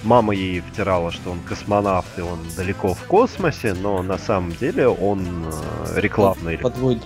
Мама 0.03 0.33
ей 0.33 0.59
втирала, 0.61 1.11
что 1.11 1.31
он 1.31 1.39
космонавт 1.39 2.19
и 2.19 2.21
он 2.21 2.39
далеко 2.57 2.93
в 2.93 3.03
космосе, 3.03 3.73
но 3.73 4.03
на 4.03 4.17
самом 4.17 4.51
деле 4.51 4.87
он 4.87 5.45
э, 5.45 5.99
рекламный. 6.01 6.57
Подводник 6.57 7.03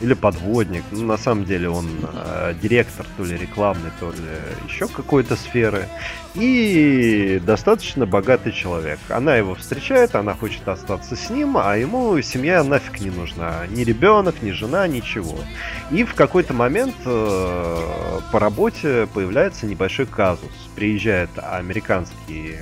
или 0.00 0.14
подводник. 0.14 0.82
Ну, 0.90 1.04
на 1.04 1.16
самом 1.16 1.44
деле 1.44 1.68
он 1.68 1.88
э, 2.02 2.54
директор 2.60 3.06
то 3.16 3.24
ли 3.24 3.36
рекламной, 3.36 3.90
то 4.00 4.10
ли 4.10 4.68
еще 4.68 4.88
какой-то 4.88 5.36
сферы. 5.36 5.88
И 6.34 7.40
достаточно 7.44 8.06
богатый 8.06 8.52
человек. 8.52 8.98
Она 9.08 9.36
его 9.36 9.54
встречает, 9.54 10.14
она 10.14 10.34
хочет 10.34 10.66
остаться 10.66 11.14
с 11.14 11.30
ним, 11.30 11.56
а 11.56 11.76
ему 11.76 12.20
семья 12.22 12.64
нафиг 12.64 13.00
не 13.00 13.10
нужна. 13.10 13.66
Ни 13.68 13.84
ребенок, 13.84 14.42
ни 14.42 14.50
жена, 14.50 14.86
ничего. 14.88 15.38
И 15.90 16.04
в 16.04 16.14
какой-то 16.14 16.52
момент 16.54 16.96
э, 17.04 18.20
по 18.32 18.38
работе 18.38 19.08
появляется 19.14 19.66
небольшой 19.66 20.06
казус. 20.06 20.52
Приезжает 20.74 21.30
американский 21.36 22.56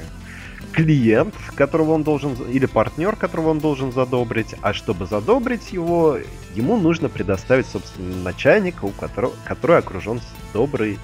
клиент, 0.73 1.35
которого 1.55 1.93
он 1.93 2.03
должен, 2.03 2.35
или 2.51 2.67
партнер, 2.67 3.15
которого 3.17 3.51
он 3.51 3.59
должен 3.59 3.93
задобрить, 3.93 4.55
а 4.63 4.73
чтобы 4.73 5.07
задобрить 5.07 5.73
его, 5.73 6.19
ему 6.55 6.77
нужно 6.77 7.09
предоставить, 7.09 7.67
собственно, 7.67 8.17
начальника, 8.23 8.85
у 8.85 8.91
которого, 8.91 9.33
который 9.45 9.79
окружен 9.79 10.21
доброй 10.53 10.99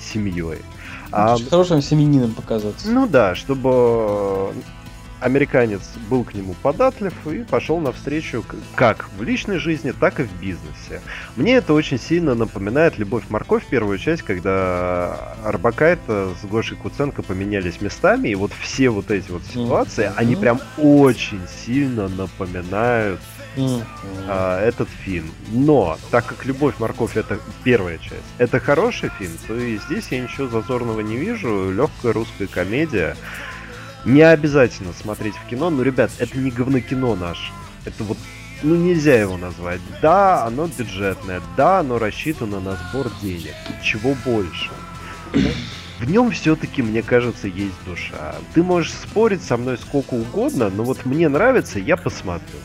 семьей. 0.00 0.58
А, 1.12 1.36
хорошим 1.50 1.82
семьянином 1.82 2.32
показаться. 2.32 2.88
Ну 2.88 3.06
да, 3.06 3.34
чтобы 3.34 4.52
американец 5.20 5.82
был 6.08 6.24
к 6.24 6.34
нему 6.34 6.54
податлив 6.62 7.14
и 7.26 7.42
пошел 7.44 7.78
навстречу 7.78 8.44
как 8.74 9.08
в 9.18 9.22
личной 9.22 9.58
жизни, 9.58 9.92
так 9.92 10.20
и 10.20 10.24
в 10.24 10.32
бизнесе. 10.40 11.00
Мне 11.36 11.56
это 11.56 11.74
очень 11.74 11.98
сильно 11.98 12.34
напоминает 12.34 12.98
«Любовь 12.98 13.24
морковь» 13.28 13.64
первую 13.66 13.98
часть, 13.98 14.22
когда 14.22 15.34
Арбакайта 15.44 16.30
с 16.40 16.44
Гошей 16.46 16.76
Куценко 16.76 17.22
поменялись 17.22 17.80
местами, 17.80 18.28
и 18.28 18.34
вот 18.34 18.52
все 18.60 18.90
вот 18.90 19.10
эти 19.10 19.30
вот 19.30 19.42
ситуации, 19.44 20.06
mm-hmm. 20.06 20.14
они 20.16 20.36
прям 20.36 20.60
очень 20.78 21.42
сильно 21.64 22.08
напоминают 22.08 23.20
mm-hmm. 23.56 23.84
а, 24.28 24.66
этот 24.66 24.88
фильм. 24.88 25.30
Но, 25.52 25.98
так 26.10 26.26
как 26.26 26.44
«Любовь 26.44 26.78
морковь» 26.78 27.16
это 27.16 27.38
первая 27.64 27.98
часть, 27.98 28.24
это 28.38 28.60
хороший 28.60 29.10
фильм, 29.18 29.32
то 29.46 29.54
и 29.56 29.78
здесь 29.78 30.08
я 30.10 30.20
ничего 30.20 30.48
зазорного 30.48 31.00
не 31.00 31.16
вижу, 31.16 31.70
легкая 31.70 32.12
русская 32.12 32.46
комедия, 32.46 33.16
не 34.04 34.22
обязательно 34.22 34.92
смотреть 34.92 35.34
в 35.34 35.48
кино, 35.48 35.70
но, 35.70 35.82
ребят, 35.82 36.10
это 36.18 36.38
не 36.38 36.50
говнокино 36.50 37.14
наш. 37.14 37.52
Это 37.84 38.04
вот, 38.04 38.18
ну 38.62 38.76
нельзя 38.76 39.18
его 39.18 39.36
назвать. 39.36 39.80
Да, 40.02 40.44
оно 40.44 40.66
бюджетное, 40.66 41.40
да, 41.56 41.80
оно 41.80 41.98
рассчитано 41.98 42.60
на 42.60 42.76
сбор 42.76 43.10
денег. 43.22 43.54
Чего 43.82 44.14
больше? 44.24 44.70
В 46.00 46.10
нем 46.10 46.30
все-таки, 46.30 46.82
мне 46.82 47.02
кажется, 47.02 47.46
есть 47.46 47.76
душа. 47.84 48.34
Ты 48.54 48.62
можешь 48.62 48.92
спорить 48.92 49.42
со 49.42 49.58
мной 49.58 49.76
сколько 49.76 50.14
угодно, 50.14 50.70
но 50.70 50.82
вот 50.82 51.04
мне 51.04 51.28
нравится, 51.28 51.78
я 51.78 51.98
посмотрю. 51.98 52.58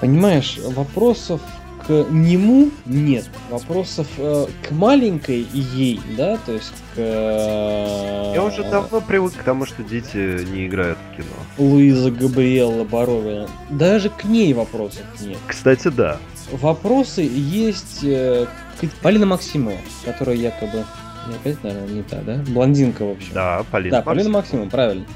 Понимаешь, 0.00 0.58
вопросов 0.58 1.40
к 1.86 2.06
нему 2.10 2.70
нет. 2.86 3.28
Вопросов 3.50 4.06
э, 4.16 4.46
к 4.62 4.70
маленькой 4.70 5.46
ей, 5.52 6.00
да, 6.16 6.38
то 6.38 6.52
есть 6.52 6.72
к... 6.94 6.96
Э, 6.98 8.32
Я 8.34 8.42
уже 8.42 8.62
давно 8.62 9.00
привык 9.00 9.34
к 9.34 9.42
тому, 9.42 9.66
что 9.66 9.82
дети 9.82 10.44
не 10.50 10.66
играют 10.66 10.98
в 10.98 11.16
кино. 11.16 11.34
Луиза 11.58 12.10
Габриэлла 12.10 12.84
Боровина. 12.84 13.48
Даже 13.70 14.08
к 14.08 14.24
ней 14.24 14.54
вопросов 14.54 15.02
нет. 15.20 15.38
Кстати, 15.46 15.88
да. 15.88 16.18
Вопросы 16.50 17.22
есть 17.22 18.00
э, 18.02 18.46
к 18.80 19.02
Полина 19.02 19.26
Максимова, 19.26 19.78
которая 20.04 20.36
якобы... 20.36 20.84
Не 21.28 21.36
опять, 21.36 21.62
наверное, 21.64 21.88
не 21.88 22.02
та, 22.02 22.20
да? 22.20 22.42
Блондинка, 22.48 23.04
в 23.04 23.12
общем. 23.12 23.32
Да, 23.32 23.64
Полина 23.70 23.96
Да, 23.96 24.02
Полина 24.02 24.28
Максимова, 24.28 24.68
правильно. 24.68 25.06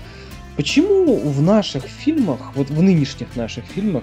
Почему 0.56 1.16
в 1.16 1.40
наших 1.40 1.84
фильмах, 1.84 2.40
вот 2.54 2.70
в 2.70 2.82
нынешних 2.82 3.37
наших 3.37 3.64
фильмах, 3.64 4.02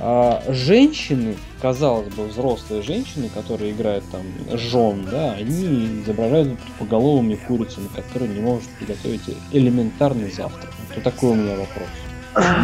а 0.00 0.42
женщины, 0.48 1.36
казалось 1.60 2.08
бы, 2.14 2.26
взрослые 2.26 2.82
женщины, 2.82 3.28
которые 3.28 3.72
играют 3.72 4.04
там 4.10 4.22
жен, 4.56 5.06
да, 5.10 5.32
они 5.32 6.00
изображают 6.02 6.58
поголовыми 6.78 7.34
курицами, 7.34 7.88
которые 7.94 8.30
не 8.30 8.40
могут 8.40 8.64
приготовить 8.78 9.22
элементарный 9.52 10.30
завтрак. 10.30 10.72
Это 10.90 11.02
такой 11.02 11.30
у 11.30 11.34
меня 11.34 11.56
вопрос. 11.56 11.88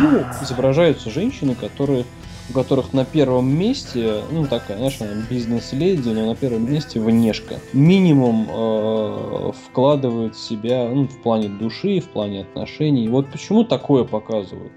Ну, 0.01 0.25
изображаются 0.43 1.11
женщины, 1.11 1.55
которые 1.55 2.05
у 2.49 2.53
которых 2.53 2.93
на 2.93 3.05
первом 3.05 3.53
месте, 3.53 4.23
ну 4.31 4.47
такая, 4.47 4.77
знаешь, 4.77 4.99
бизнес-леди, 5.29 6.09
но 6.09 6.27
на 6.27 6.37
первом 6.37 6.71
месте 6.71 7.01
внешка. 7.01 7.57
Минимум 7.73 8.49
э, 8.49 9.53
вкладывают 9.67 10.37
себя, 10.37 10.89
ну, 10.89 11.09
в 11.09 11.23
плане 11.23 11.49
души, 11.49 12.01
в 12.01 12.05
плане 12.05 12.43
отношений. 12.43 13.09
Вот 13.09 13.29
почему 13.31 13.65
такое 13.65 14.05
показывают? 14.05 14.73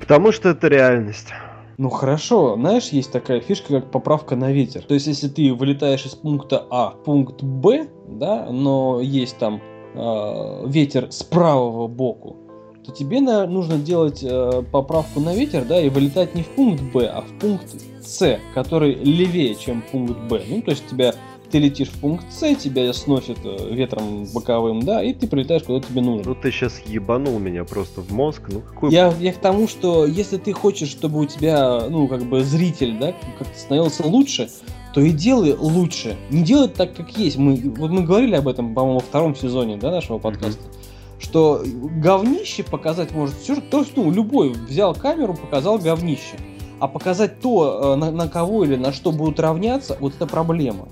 Потому 0.00 0.32
что 0.32 0.48
это 0.48 0.66
реальность. 0.68 1.28
Ну 1.76 1.90
хорошо, 1.90 2.54
знаешь, 2.56 2.88
есть 2.88 3.10
такая 3.10 3.40
фишка, 3.40 3.80
как 3.80 3.90
поправка 3.90 4.36
на 4.36 4.52
ветер. 4.52 4.82
То 4.82 4.94
есть, 4.94 5.06
если 5.06 5.28
ты 5.28 5.52
вылетаешь 5.52 6.06
из 6.06 6.14
пункта 6.14 6.64
А 6.70 6.90
в 6.90 7.02
пункт 7.02 7.42
Б, 7.42 7.88
да, 8.08 8.48
но 8.50 9.00
есть 9.00 9.38
там 9.38 9.60
э, 9.94 10.66
ветер 10.66 11.10
с 11.10 11.22
правого 11.22 11.88
боку, 11.88 12.36
то 12.84 12.92
тебе 12.92 13.20
на, 13.20 13.46
нужно 13.46 13.78
делать 13.78 14.22
э, 14.22 14.62
поправку 14.70 15.20
на 15.20 15.34
ветер, 15.34 15.64
да, 15.64 15.80
и 15.80 15.88
вылетать 15.88 16.34
не 16.34 16.42
в 16.42 16.48
пункт 16.48 16.82
Б, 16.92 17.06
а 17.06 17.22
в 17.22 17.38
пункт 17.40 17.74
С, 18.02 18.38
который 18.54 18.94
левее, 18.94 19.54
чем 19.54 19.82
пункт 19.90 20.18
Б. 20.28 20.42
Ну, 20.48 20.62
то 20.62 20.70
есть 20.70 20.86
тебя 20.86 21.14
ты 21.54 21.60
летишь 21.60 21.86
в 21.86 22.00
пункт 22.00 22.26
С, 22.32 22.52
тебя 22.56 22.92
сносит 22.92 23.38
э, 23.44 23.72
ветром 23.72 24.26
боковым, 24.34 24.82
да, 24.82 25.00
и 25.04 25.14
ты 25.14 25.28
прилетаешь 25.28 25.62
куда 25.62 25.78
тебе 25.78 26.00
нужно. 26.00 26.30
Ну 26.30 26.34
ты 26.34 26.50
сейчас 26.50 26.80
ебанул 26.84 27.38
меня 27.38 27.62
просто 27.62 28.00
в 28.00 28.10
мозг, 28.10 28.42
ну 28.48 28.60
какой... 28.60 28.90
Я, 28.90 29.14
я 29.20 29.32
к 29.32 29.36
тому, 29.36 29.68
что 29.68 30.04
если 30.04 30.36
ты 30.36 30.52
хочешь, 30.52 30.88
чтобы 30.88 31.20
у 31.20 31.26
тебя, 31.26 31.86
ну, 31.88 32.08
как 32.08 32.24
бы 32.24 32.42
зритель, 32.42 32.98
да, 32.98 33.14
как-то 33.38 33.56
становился 33.56 34.04
лучше, 34.04 34.48
то 34.94 35.00
и 35.00 35.12
делай 35.12 35.54
лучше. 35.54 36.16
Не 36.28 36.42
делай 36.42 36.66
так, 36.66 36.92
как 36.96 37.16
есть. 37.16 37.36
Мы, 37.36 37.54
вот 37.76 37.92
мы 37.92 38.02
говорили 38.02 38.34
об 38.34 38.48
этом, 38.48 38.74
по-моему, 38.74 38.98
во 38.98 39.04
втором 39.04 39.36
сезоне, 39.36 39.76
да, 39.76 39.92
нашего 39.92 40.18
подкаста. 40.18 40.60
Mm-hmm. 40.60 41.20
Что 41.24 41.62
говнище 42.02 42.64
показать 42.64 43.12
может 43.12 43.36
все, 43.36 43.60
то, 43.60 43.84
что 43.84 44.02
ну, 44.02 44.10
любой 44.10 44.54
взял 44.54 44.92
камеру, 44.92 45.34
показал 45.34 45.78
говнище. 45.78 46.36
А 46.80 46.88
показать 46.88 47.38
то, 47.38 47.94
э, 47.94 47.96
на, 47.96 48.10
на 48.10 48.28
кого 48.28 48.64
или 48.64 48.74
на 48.74 48.92
что 48.92 49.12
будут 49.12 49.38
равняться, 49.38 49.96
вот 50.00 50.16
это 50.16 50.26
проблема. 50.26 50.88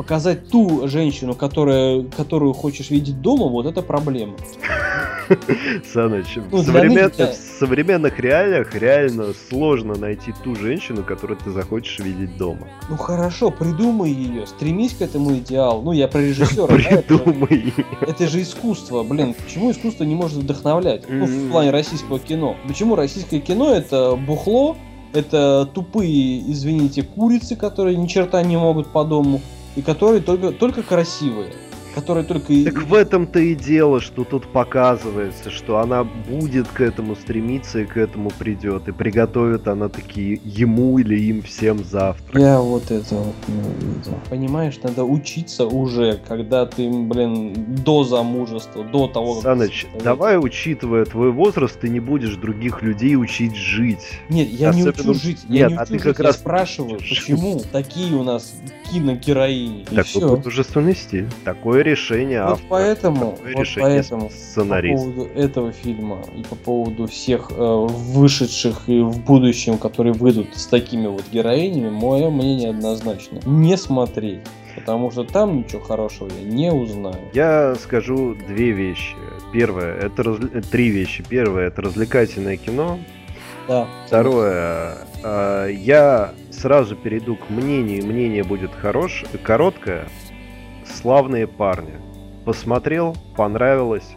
Показать 0.00 0.48
ту 0.48 0.88
женщину, 0.88 1.34
которая, 1.34 2.04
которую 2.04 2.54
хочешь 2.54 2.88
видеть 2.88 3.20
дома, 3.20 3.48
вот 3.48 3.66
это 3.66 3.82
проблема. 3.82 4.32
Саныч, 5.92 6.38
ну, 6.50 6.56
в, 6.56 6.64
современ... 6.64 7.10
в 7.10 7.34
современных 7.34 8.18
реалиях 8.18 8.74
реально 8.74 9.34
сложно 9.50 9.96
найти 9.96 10.32
ту 10.42 10.56
женщину, 10.56 11.04
которую 11.04 11.38
ты 11.38 11.50
захочешь 11.50 11.98
видеть 11.98 12.38
дома. 12.38 12.66
Ну 12.88 12.96
хорошо, 12.96 13.50
придумай 13.50 14.10
ее, 14.10 14.46
стремись 14.46 14.94
к 14.94 15.02
этому 15.02 15.34
идеалу. 15.34 15.82
Ну, 15.82 15.92
я 15.92 16.08
про 16.08 16.22
режиссера. 16.22 16.66
Придумай. 16.66 17.74
Это 18.00 18.26
же 18.26 18.40
искусство, 18.40 19.02
блин. 19.02 19.34
Почему 19.34 19.70
искусство 19.70 20.04
не 20.04 20.14
может 20.14 20.38
вдохновлять? 20.38 21.02
Ну, 21.10 21.26
в 21.26 21.50
плане 21.50 21.72
российского 21.72 22.18
кино. 22.18 22.56
Почему 22.66 22.96
российское 22.96 23.40
кино 23.40 23.74
это 23.74 24.16
бухло, 24.16 24.78
это 25.12 25.68
тупые, 25.74 26.50
извините, 26.50 27.02
курицы, 27.02 27.54
которые 27.54 27.98
ни 27.98 28.06
черта 28.06 28.42
не 28.42 28.56
могут 28.56 28.86
по 28.86 29.04
дому, 29.04 29.42
и 29.76 29.82
которые 29.82 30.20
только, 30.22 30.52
только 30.52 30.82
красивые 30.82 31.52
которая 31.94 32.24
только... 32.24 32.52
Так 32.64 32.82
в 32.82 32.94
этом-то 32.94 33.38
и 33.38 33.54
дело, 33.54 34.00
что 34.00 34.24
тут 34.24 34.46
показывается, 34.46 35.50
что 35.50 35.78
она 35.78 36.04
будет 36.04 36.68
к 36.68 36.80
этому 36.80 37.16
стремиться 37.16 37.80
и 37.80 37.86
к 37.86 37.96
этому 37.96 38.30
придет, 38.30 38.88
и 38.88 38.92
приготовит 38.92 39.68
она 39.68 39.88
такие 39.88 40.40
ему 40.44 40.98
или 40.98 41.18
им 41.18 41.42
всем 41.42 41.84
завтра. 41.84 42.40
Я 42.40 42.60
вот 42.60 42.90
это 42.90 43.14
вот 43.14 43.34
не 43.48 43.60
увидел. 43.60 44.18
Понимаешь, 44.28 44.78
надо 44.82 45.04
учиться 45.04 45.66
уже, 45.66 46.20
когда 46.26 46.66
ты, 46.66 46.88
блин, 46.90 47.54
до 47.84 48.04
замужества, 48.04 48.84
до 48.84 49.08
того, 49.08 49.34
как... 49.34 49.42
Саныч, 49.42 49.86
ты... 49.92 50.04
давай, 50.04 50.38
учитывая 50.38 51.04
твой 51.04 51.32
возраст, 51.32 51.78
ты 51.80 51.88
не 51.88 52.00
будешь 52.00 52.36
других 52.36 52.82
людей 52.82 53.16
учить 53.16 53.56
жить. 53.56 54.20
Нет, 54.28 54.48
я 54.48 54.70
Особенно... 54.70 54.84
не 54.84 54.90
учу 54.90 55.14
жить. 55.14 55.38
Я 55.48 55.68
Нет, 55.68 55.70
не 55.70 55.76
а 55.76 55.82
учу 55.82 55.82
а 55.82 55.86
ты 55.86 55.92
жить, 55.94 56.02
как 56.02 56.20
раз 56.20 56.36
спрашиваю, 56.36 56.98
почему 56.98 57.60
такие 57.72 58.14
у 58.14 58.22
нас 58.22 58.54
киногероини. 58.90 59.84
Такой 59.84 60.36
художественный 60.36 60.96
стиль. 60.96 61.28
Такое 61.44 61.79
такое 61.80 61.92
решение 61.92 62.42
вот 62.42 62.52
автора, 62.52 62.68
поэтому, 62.68 63.32
такое 63.32 63.54
вот 63.54 63.60
решение 63.60 64.00
поэтому 64.00 64.30
сценариста. 64.30 65.06
По 65.06 65.12
поводу 65.12 65.30
этого 65.34 65.72
фильма 65.72 66.18
и 66.36 66.42
по 66.42 66.54
поводу 66.54 67.06
всех 67.06 67.50
э, 67.50 67.86
вышедших 67.88 68.88
и 68.88 69.00
в 69.00 69.24
будущем, 69.24 69.78
которые 69.78 70.12
выйдут 70.12 70.56
с 70.56 70.66
такими 70.66 71.06
вот 71.06 71.24
героинями, 71.32 71.90
мое 71.90 72.30
мнение 72.30 72.70
однозначно. 72.70 73.40
Не 73.46 73.76
смотреть. 73.76 74.40
Потому 74.76 75.10
что 75.10 75.24
там 75.24 75.58
ничего 75.58 75.80
хорошего 75.80 76.28
я 76.28 76.44
не 76.44 76.72
узнаю. 76.72 77.16
Я 77.32 77.74
скажу 77.74 78.34
две 78.34 78.70
вещи. 78.70 79.16
Первое, 79.52 79.96
это 79.96 80.22
раз... 80.22 80.38
три 80.70 80.90
вещи. 80.90 81.24
Первое, 81.28 81.68
это 81.68 81.82
развлекательное 81.82 82.56
кино. 82.56 82.98
Да. 83.66 83.86
Второе, 84.06 84.98
э, 85.22 85.70
я 85.72 86.32
сразу 86.50 86.96
перейду 86.96 87.36
к 87.36 87.50
мнению. 87.50 88.06
Мнение 88.06 88.44
будет 88.44 88.70
хорош, 88.72 89.24
короткое 89.42 90.06
славные 91.00 91.46
парни. 91.46 91.94
Посмотрел, 92.44 93.16
понравилось. 93.36 94.16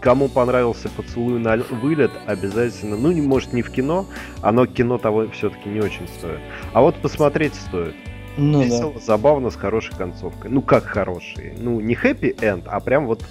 Кому 0.00 0.28
понравился 0.28 0.90
поцелуй 0.90 1.38
на 1.38 1.56
вылет, 1.56 2.10
обязательно, 2.26 2.96
ну, 2.96 3.10
не 3.10 3.22
может 3.22 3.54
не 3.54 3.62
в 3.62 3.70
кино, 3.70 4.06
оно 4.42 4.66
кино 4.66 4.98
того 4.98 5.28
все-таки 5.28 5.68
не 5.70 5.80
очень 5.80 6.06
стоит. 6.08 6.40
А 6.74 6.82
вот 6.82 6.96
посмотреть 6.96 7.54
стоит. 7.54 7.94
Ну, 8.36 8.62
Весело, 8.62 8.92
да. 8.94 9.00
забавно, 9.00 9.50
с 9.50 9.56
хорошей 9.56 9.94
концовкой. 9.96 10.50
Ну, 10.50 10.60
как 10.60 10.84
хороший. 10.84 11.54
Ну, 11.58 11.80
не 11.80 11.94
happy 11.94 12.36
end, 12.36 12.64
а 12.66 12.80
прям 12.80 13.06
вот... 13.06 13.24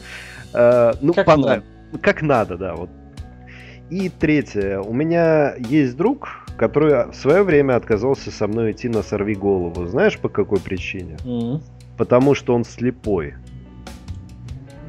Э, 0.53 0.93
ну, 1.01 1.13
как 1.13 1.25
понравилось. 1.25 1.65
Надо. 1.91 2.03
Как 2.03 2.21
надо, 2.21 2.57
да, 2.57 2.75
вот. 2.75 2.89
И 3.89 4.09
третье. 4.09 4.79
У 4.79 4.93
меня 4.93 5.55
есть 5.57 5.95
друг, 5.95 6.45
который 6.57 7.11
в 7.11 7.13
свое 7.13 7.43
время 7.43 7.75
отказался 7.75 8.31
со 8.31 8.47
мной 8.47 8.71
идти 8.71 8.87
на 8.87 9.03
«Сорви 9.03 9.35
голову». 9.35 9.85
Знаешь, 9.85 10.17
по 10.17 10.29
какой 10.29 10.59
причине? 10.59 11.17
Mm-hmm. 11.23 11.61
Потому 11.97 12.35
что 12.35 12.53
он 12.55 12.63
слепой. 12.63 13.35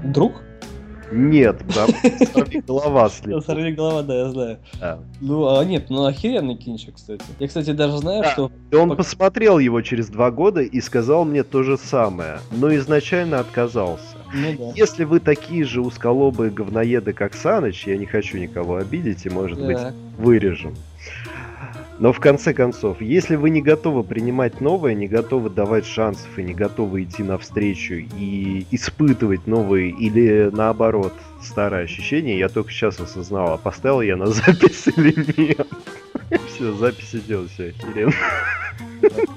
Друг? 0.03 0.43
Нет, 1.13 1.63
там 1.75 1.91
сорви 2.33 2.61
голова 2.61 3.09
слепой. 3.09 3.43
Сорви 3.43 3.73
голова, 3.73 4.03
да, 4.03 4.15
я 4.15 4.29
знаю. 4.31 4.59
Ну, 5.21 5.57
а 5.57 5.65
нет, 5.65 5.91
ну 5.91 6.05
охеренный 6.05 6.57
кинчик, 6.57 6.97
кстати. 6.97 7.23
Я, 7.39 7.49
кстати, 7.49 7.73
даже 7.73 7.99
знаю, 7.99 8.25
что... 8.25 8.51
И 8.71 8.75
он 8.75 8.97
посмотрел 8.97 9.59
его 9.59 9.81
через 9.83 10.09
два 10.09 10.31
года 10.31 10.63
и 10.63 10.81
сказал 10.81 11.25
мне 11.25 11.43
то 11.43 11.63
же 11.63 11.77
самое, 11.77 12.39
но 12.51 12.75
изначально 12.75 13.39
отказался. 13.39 14.17
Ну, 14.35 14.57
да. 14.59 14.73
Если 14.75 15.05
вы 15.05 15.21
такие 15.21 15.65
же 15.65 15.81
узколобые 15.81 16.51
говноеды, 16.51 17.13
как 17.13 17.35
Саныч, 17.35 17.87
я 17.87 17.97
не 17.97 18.07
хочу 18.07 18.39
никого 18.39 18.77
обидеть, 18.77 19.27
и, 19.27 19.31
может 19.31 19.59
да. 19.61 19.67
быть, 19.67 19.79
вырежем. 20.19 20.75
Но 21.99 22.13
в 22.13 22.19
конце 22.19 22.53
концов, 22.53 23.01
если 23.01 23.37
вы 23.37 23.51
не 23.51 23.63
готовы 23.63 24.03
принимать 24.03 24.61
новое, 24.61 24.95
не 24.95 25.07
готовы 25.07 25.49
давать 25.49 25.87
шансов 25.87 26.27
и 26.39 26.43
не 26.43 26.53
готовы 26.53 27.05
идти 27.05 27.23
навстречу 27.23 27.95
и 27.95 28.67
испытывать 28.73 29.47
новые 29.47 29.91
или 29.91 30.51
наоборот 30.53 31.13
старые 31.41 31.85
ощущения, 31.85 32.39
я 32.39 32.49
только 32.49 32.73
сейчас 32.73 32.99
осознал, 32.99 33.53
а 33.53 33.59
поставил 33.59 34.01
я 34.01 34.17
на 34.17 34.27
запись 34.27 34.89
или 34.97 35.15
нет. 35.37 35.69
Все, 36.49 36.73
запись 36.73 37.15
идет, 37.15 37.51
все 37.51 37.69
охеренно. 37.69 38.13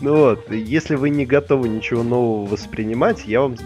Ну 0.00 0.16
вот, 0.16 0.50
если 0.50 0.96
вы 0.96 1.10
не 1.10 1.26
готовы 1.26 1.68
ничего 1.68 2.02
нового 2.02 2.46
воспринимать, 2.46 3.24
я 3.26 3.42
вам 3.42 3.56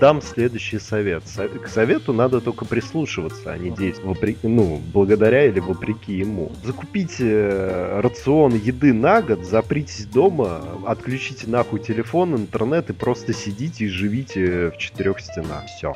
дам 0.00 0.20
следующий 0.22 0.78
совет. 0.78 1.24
К 1.62 1.68
совету 1.68 2.12
надо 2.12 2.40
только 2.40 2.64
прислушиваться, 2.64 3.52
а 3.52 3.58
не 3.58 3.70
действовать 3.70 4.18
вопреки, 4.18 4.48
ну, 4.48 4.80
благодаря 4.92 5.46
или 5.46 5.60
вопреки 5.60 6.14
ему. 6.14 6.52
Закупите 6.64 7.24
э, 7.26 8.00
рацион 8.00 8.54
еды 8.54 8.92
на 8.92 9.22
год, 9.22 9.44
запритесь 9.44 10.06
дома, 10.06 10.62
отключите 10.86 11.48
нахуй 11.48 11.80
телефон, 11.80 12.36
интернет 12.36 12.90
и 12.90 12.92
просто 12.92 13.32
сидите 13.32 13.86
и 13.86 13.88
живите 13.88 14.70
в 14.70 14.78
четырех 14.78 15.20
стенах. 15.20 15.64
Все. 15.66 15.94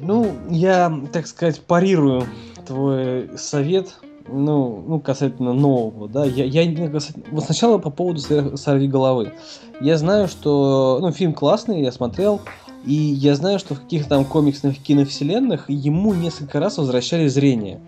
Ну, 0.00 0.36
я, 0.48 0.92
так 1.12 1.26
сказать, 1.26 1.60
парирую 1.60 2.26
твой 2.66 3.30
совет 3.36 3.98
ну, 4.30 4.84
ну, 4.86 5.00
касательно 5.00 5.52
нового, 5.52 6.08
да, 6.08 6.24
я, 6.24 6.44
я 6.44 6.90
вот 7.30 7.44
сначала 7.44 7.78
по 7.78 7.90
поводу 7.90 8.20
«Сорви 8.56 8.88
головы». 8.88 9.32
Я 9.80 9.96
знаю, 9.96 10.28
что, 10.28 10.98
ну, 11.00 11.12
фильм 11.12 11.32
классный, 11.32 11.82
я 11.82 11.92
смотрел, 11.92 12.40
и 12.84 12.92
я 12.92 13.34
знаю, 13.34 13.58
что 13.58 13.74
в 13.74 13.80
каких-то 13.80 14.10
там 14.10 14.24
комиксных 14.24 14.78
киновселенных 14.78 15.68
ему 15.68 16.14
несколько 16.14 16.60
раз 16.60 16.78
возвращали 16.78 17.28
зрение. 17.28 17.80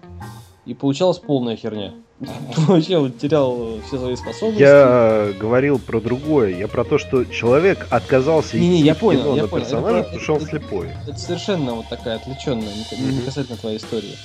И 0.67 0.75
получалась 0.75 1.19
полная 1.19 1.57
херня. 1.57 1.95
Вообще 2.69 2.99
он 2.99 3.13
терял 3.13 3.81
все 3.87 3.99
свои 3.99 4.15
способности. 4.15 4.61
Я 4.61 5.33
говорил 5.39 5.79
про 5.79 6.01
другое. 6.01 6.57
Я 6.57 6.69
про 6.69 6.85
то, 6.85 6.99
что 6.99 7.25
человек 7.25 7.87
отказался 7.91 8.59
не, 8.59 8.69
не, 8.69 8.83
я 8.83 8.95
понял, 8.95 9.35
я 9.35 9.47
понял. 9.47 9.65
персонажа, 9.65 10.03
потому 10.03 10.21
что 10.21 10.35
он 10.35 10.41
слепой. 10.43 10.89
Это 11.09 11.19
совершенно 11.19 11.75
вот 11.75 11.89
такая 11.89 12.17
отвлеченная, 12.17 12.69
не 12.99 13.21
касательно 13.23 13.57
твоей 13.57 13.79
истории. 13.79 14.17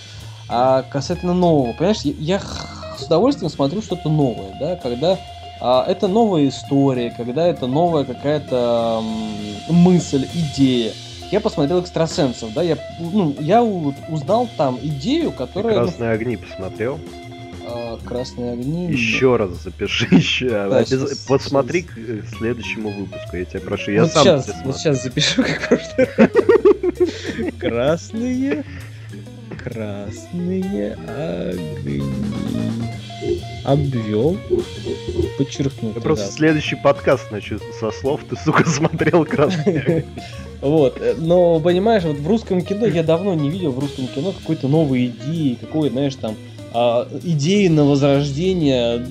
А 0.47 0.83
касательно 0.83 1.33
нового, 1.33 1.73
понимаешь, 1.73 2.01
я, 2.01 2.39
с 2.39 3.03
удовольствием 3.05 3.49
смотрю 3.49 3.81
что-то 3.81 4.09
новое, 4.09 4.55
да, 4.59 4.75
когда 4.75 5.17
а, 5.59 5.85
это 5.87 6.07
новая 6.07 6.47
история, 6.47 7.13
когда 7.15 7.47
это 7.47 7.67
новая 7.67 8.03
какая-то 8.03 9.01
мысль, 9.69 10.27
идея. 10.33 10.93
Я 11.31 11.41
посмотрел 11.41 11.81
экстрасенсов, 11.81 12.53
да, 12.53 12.61
я, 12.61 12.77
ну, 12.99 13.35
я 13.39 13.63
узнал 13.63 14.47
там 14.57 14.77
идею, 14.81 15.31
которая... 15.31 15.75
Красные 15.75 16.11
огни 16.11 16.37
посмотрел? 16.37 16.99
А, 17.67 17.97
красные 18.05 18.53
огни. 18.53 18.91
Еще 18.91 19.35
раз 19.35 19.63
запиши 19.63 20.07
еще. 20.11 20.49
Да, 20.49 20.77
Обяз... 20.77 20.89
сейчас, 20.89 21.17
Подсмотри 21.19 21.81
сейчас. 21.81 22.29
к 22.29 22.37
следующему 22.37 22.89
выпуску, 22.91 23.37
я 23.37 23.45
тебя 23.45 23.61
прошу. 23.61 23.91
Я 23.91 24.03
вот 24.03 24.11
сам 24.11 24.23
сейчас, 24.23 24.53
вот 24.63 24.77
сейчас 24.77 25.03
запишу, 25.03 25.43
как 25.43 25.81
Красные 27.59 28.63
красные 29.65 30.93
огни. 31.07 32.03
Обвел, 33.63 34.37
подчеркнул. 35.39 35.93
Я 35.95 36.01
просто 36.01 36.31
следующий 36.31 36.75
подкаст 36.75 37.31
начну 37.31 37.57
со 37.79 37.91
слов 37.91 38.21
«Ты, 38.29 38.35
сука, 38.35 38.63
смотрел 38.69 39.25
красные 39.25 40.05
Вот, 40.61 40.97
э, 41.01 41.15
но, 41.17 41.59
понимаешь, 41.59 42.03
вот 42.03 42.17
в 42.17 42.27
русском 42.27 42.61
кино 42.61 42.85
я 42.85 43.01
давно 43.01 43.33
не 43.33 43.49
видел 43.49 43.71
в 43.71 43.79
русском 43.79 44.07
кино 44.07 44.33
какой-то 44.33 44.67
новой 44.67 45.07
идеи, 45.07 45.57
какой, 45.59 45.89
знаешь, 45.89 46.15
там, 46.15 46.35
а, 46.73 47.07
идеи 47.23 47.67
на 47.67 47.85
возрождение 47.85 49.03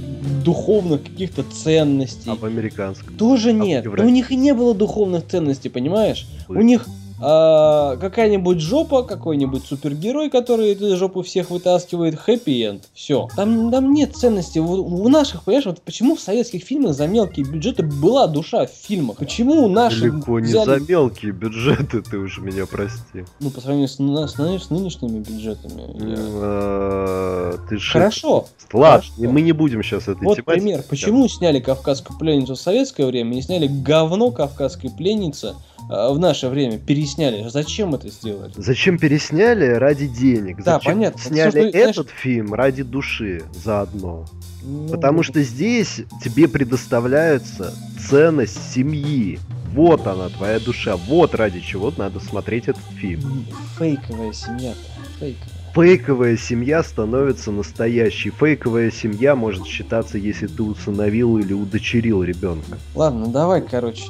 духовных 0.45 1.03
каких-то 1.03 1.43
ценностей. 1.43 2.31
А 2.31 2.37
в 2.37 2.45
американском? 2.45 3.17
Тоже 3.17 3.53
нет. 3.53 3.87
А 3.87 4.03
у 4.03 4.09
них 4.09 4.31
и 4.31 4.37
не 4.37 4.55
было 4.55 4.75
духовных 4.75 5.27
ценностей, 5.27 5.69
понимаешь? 5.69 6.27
Вы... 6.47 6.59
У 6.59 6.63
них 6.63 6.87
А, 7.21 7.97
какая-нибудь 7.97 8.61
жопа, 8.61 9.03
какой-нибудь 9.03 9.65
супергерой, 9.65 10.31
который 10.31 10.73
эту 10.73 10.97
жопу 10.97 11.23
всех 11.23 11.51
вытаскивает, 11.51 12.19
хэппи-энд. 12.19 12.85
Все. 12.93 13.29
Там, 13.37 13.71
там 13.71 13.93
нет 13.93 14.17
ценности. 14.17 14.59
В 14.59 15.09
наших, 15.09 15.45
понимаешь, 15.45 15.67
вот 15.67 15.81
почему 15.83 16.17
в 16.17 16.21
советских 16.21 16.65
фильмах 16.65 16.95
за 16.95 17.07
мелкие 17.07 17.47
бюджеты 17.47 17.83
была 17.83 18.27
душа 18.27 18.67
в 18.67 18.71
фильмах? 18.71 19.19
Почему 19.19 19.69
наши... 19.69 20.11
Далеко 20.11 20.41
не 20.41 20.47
взяли- 20.49 20.65
за 20.65 20.81
мелкие 20.81 21.33
бюджеты, 21.33 22.03
ты 22.03 22.19
уж 22.19 22.39
меня 22.39 22.67
прости. 22.67 23.25
Ну, 23.41 23.51
по 23.51 23.61
сравнению 23.61 23.89
с, 23.89 23.95
с, 23.95 24.65
с 24.67 24.71
нынешними 24.71 25.19
бюджетами. 25.21 25.83
я- 26.11 26.15
Э, 26.19 27.57
Ты 27.69 27.79
Хорошо. 27.79 28.47
Ладно, 28.73 29.07
мы 29.19 29.41
не 29.41 29.53
будем 29.53 29.83
сейчас 29.83 30.09
этой 30.09 30.25
Вот 30.25 30.45
пример. 30.45 30.83
Почему 30.89 31.29
сняли 31.29 31.61
«Кавказскую 31.61 32.19
пленницу» 32.19 32.55
в 32.55 32.61
советское 32.61 33.07
время, 33.07 33.35
не 33.35 33.43
сняли 33.43 33.67
говно 33.69 34.31
«Кавказской 34.31 34.91
пленницы» 34.91 35.55
а, 35.74 35.74
в 35.89 36.19
наше 36.19 36.49
время? 36.49 36.79
Пересняли. 36.79 37.49
Зачем 37.49 37.95
это 37.95 38.09
сделали? 38.09 38.53
Зачем 38.57 38.99
пересняли 38.99 39.67
ради 39.67 40.07
денег? 40.07 40.63
Да, 40.63 40.75
Зачем 40.75 40.93
понятно. 40.95 41.21
Сняли 41.21 41.51
Всё, 41.51 41.61
что, 41.61 41.71
знаешь- 41.71 41.97
этот 41.99 42.11
фильм 42.11 42.55
ради 42.55 42.83
души 42.83 43.43
заодно. 43.53 44.25
Ну, 44.63 44.89
Потому 44.89 45.23
что 45.23 45.43
здесь 45.43 46.01
тебе 46.23 46.49
предоставляется 46.49 47.75
ценность 48.09 48.73
семьи. 48.73 49.39
Вот 49.73 50.07
она, 50.07 50.29
твоя 50.29 50.61
душа. 50.61 50.97
Вот 50.97 51.35
ради 51.35 51.61
чего 51.61 51.93
надо 51.97 52.21
смотреть 52.21 52.69
этот 52.69 52.85
фильм. 52.97 53.45
Фейковая 53.79 54.33
семья-то. 54.33 54.79
Фейковая. 55.19 55.49
Фейковая 55.75 56.37
семья 56.37 56.85
становится 56.85 57.51
настоящей. 57.51 58.31
Фейковая 58.31 58.93
семья 58.93 59.35
может 59.35 59.67
считаться, 59.67 60.19
если 60.19 60.47
ты 60.47 60.63
усыновил 60.63 61.37
или 61.39 61.53
удочерил 61.53 62.23
ребенка. 62.23 62.79
Ладно, 62.95 63.27
давай, 63.27 63.61
короче. 63.61 64.05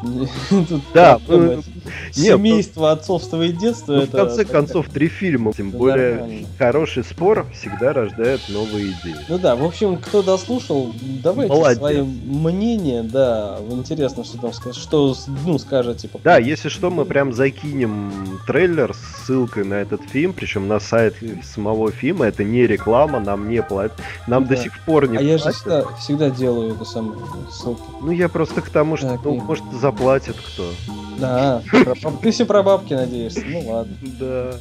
Да, 0.92 1.18
проблема. 1.26 1.62
ну, 1.64 1.92
Семейство, 2.12 2.92
отцовство 2.92 3.42
и 3.42 3.52
детство. 3.52 3.94
Ну, 3.94 4.02
в 4.02 4.10
конце 4.10 4.44
концов, 4.44 4.88
три 4.90 5.08
фильма. 5.08 5.54
Тем 5.54 5.70
более, 5.70 6.44
хороший 6.58 7.02
спор 7.02 7.46
всегда 7.54 7.94
рождает 7.94 8.42
новые 8.50 8.88
идеи. 8.88 9.16
Ну 9.28 9.38
да, 9.38 9.56
в 9.56 9.64
общем, 9.64 9.96
кто 9.96 10.22
дослушал, 10.22 10.92
давайте 11.22 11.76
свои 11.76 12.02
мнения, 12.02 13.02
да, 13.02 13.58
интересно, 13.70 14.24
что 14.24 14.38
там 14.38 14.52
что, 14.52 15.16
ну, 15.46 15.58
скажете. 15.58 16.08
по 16.08 16.18
Да, 16.18 16.36
если 16.36 16.68
что, 16.68 16.90
мы 16.90 17.06
прям 17.06 17.32
закинем 17.32 18.38
трейлер 18.46 18.92
с 18.94 19.24
ссылкой 19.24 19.64
на 19.64 19.74
этот 19.74 20.02
фильм, 20.02 20.32
причем 20.34 20.68
на 20.68 20.78
сайт 20.78 21.16
самого 21.54 21.90
фильма. 21.90 22.26
Это 22.26 22.44
не 22.44 22.66
реклама, 22.66 23.20
нам 23.20 23.48
не 23.48 23.62
платят. 23.62 23.98
Нам 24.26 24.44
до 24.46 24.56
Да. 24.56 24.62
сих 24.62 24.78
пор 24.80 25.08
не 25.08 25.16
А 25.18 25.20
я 25.20 25.38
же 25.38 25.44
платят. 25.44 25.60
всегда, 25.60 25.84
всегда 25.98 26.30
делаю 26.30 26.74
это 26.74 26.84
самое, 26.84 27.18
ссылки. 27.50 27.82
Ну, 28.00 28.10
я 28.10 28.28
просто 28.28 28.60
к 28.60 28.68
тому, 28.68 28.96
что, 28.96 29.08
Так, 29.10 29.20
ну, 29.24 29.36
и- 29.36 29.40
может, 29.40 29.64
заплатит 29.72 30.36
кто. 30.36 30.70
Да, 31.18 31.62
ты 32.22 32.30
все 32.32 32.44
про 32.44 32.62
бабки 32.62 32.92
надеешься, 32.94 33.42
ну 33.46 33.60
ладно. 33.70 33.94
Да. 34.20 34.54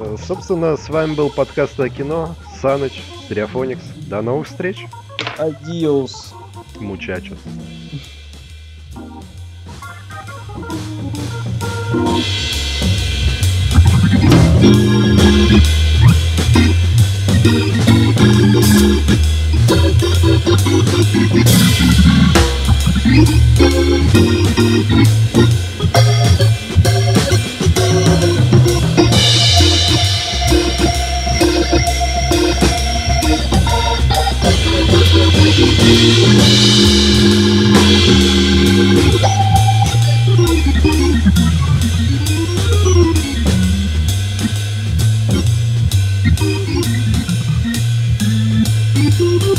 Э, 0.00 0.16
Собственно, 0.26 0.76
с 0.76 0.88
вами 0.88 1.14
был 1.14 1.30
подкаст 1.30 1.78
о 1.80 1.88
кино. 1.88 2.34
Саныч, 2.60 3.02
Стереофоникс. 3.26 3.82
До 4.08 4.22
новых 4.22 4.46
встреч. 4.48 4.86
Адиос. 5.38 6.34
Мучачос. 6.80 7.38
Thank 11.90 12.57
thank 15.48 15.82
you. 15.82 15.87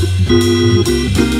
Música 0.02 1.39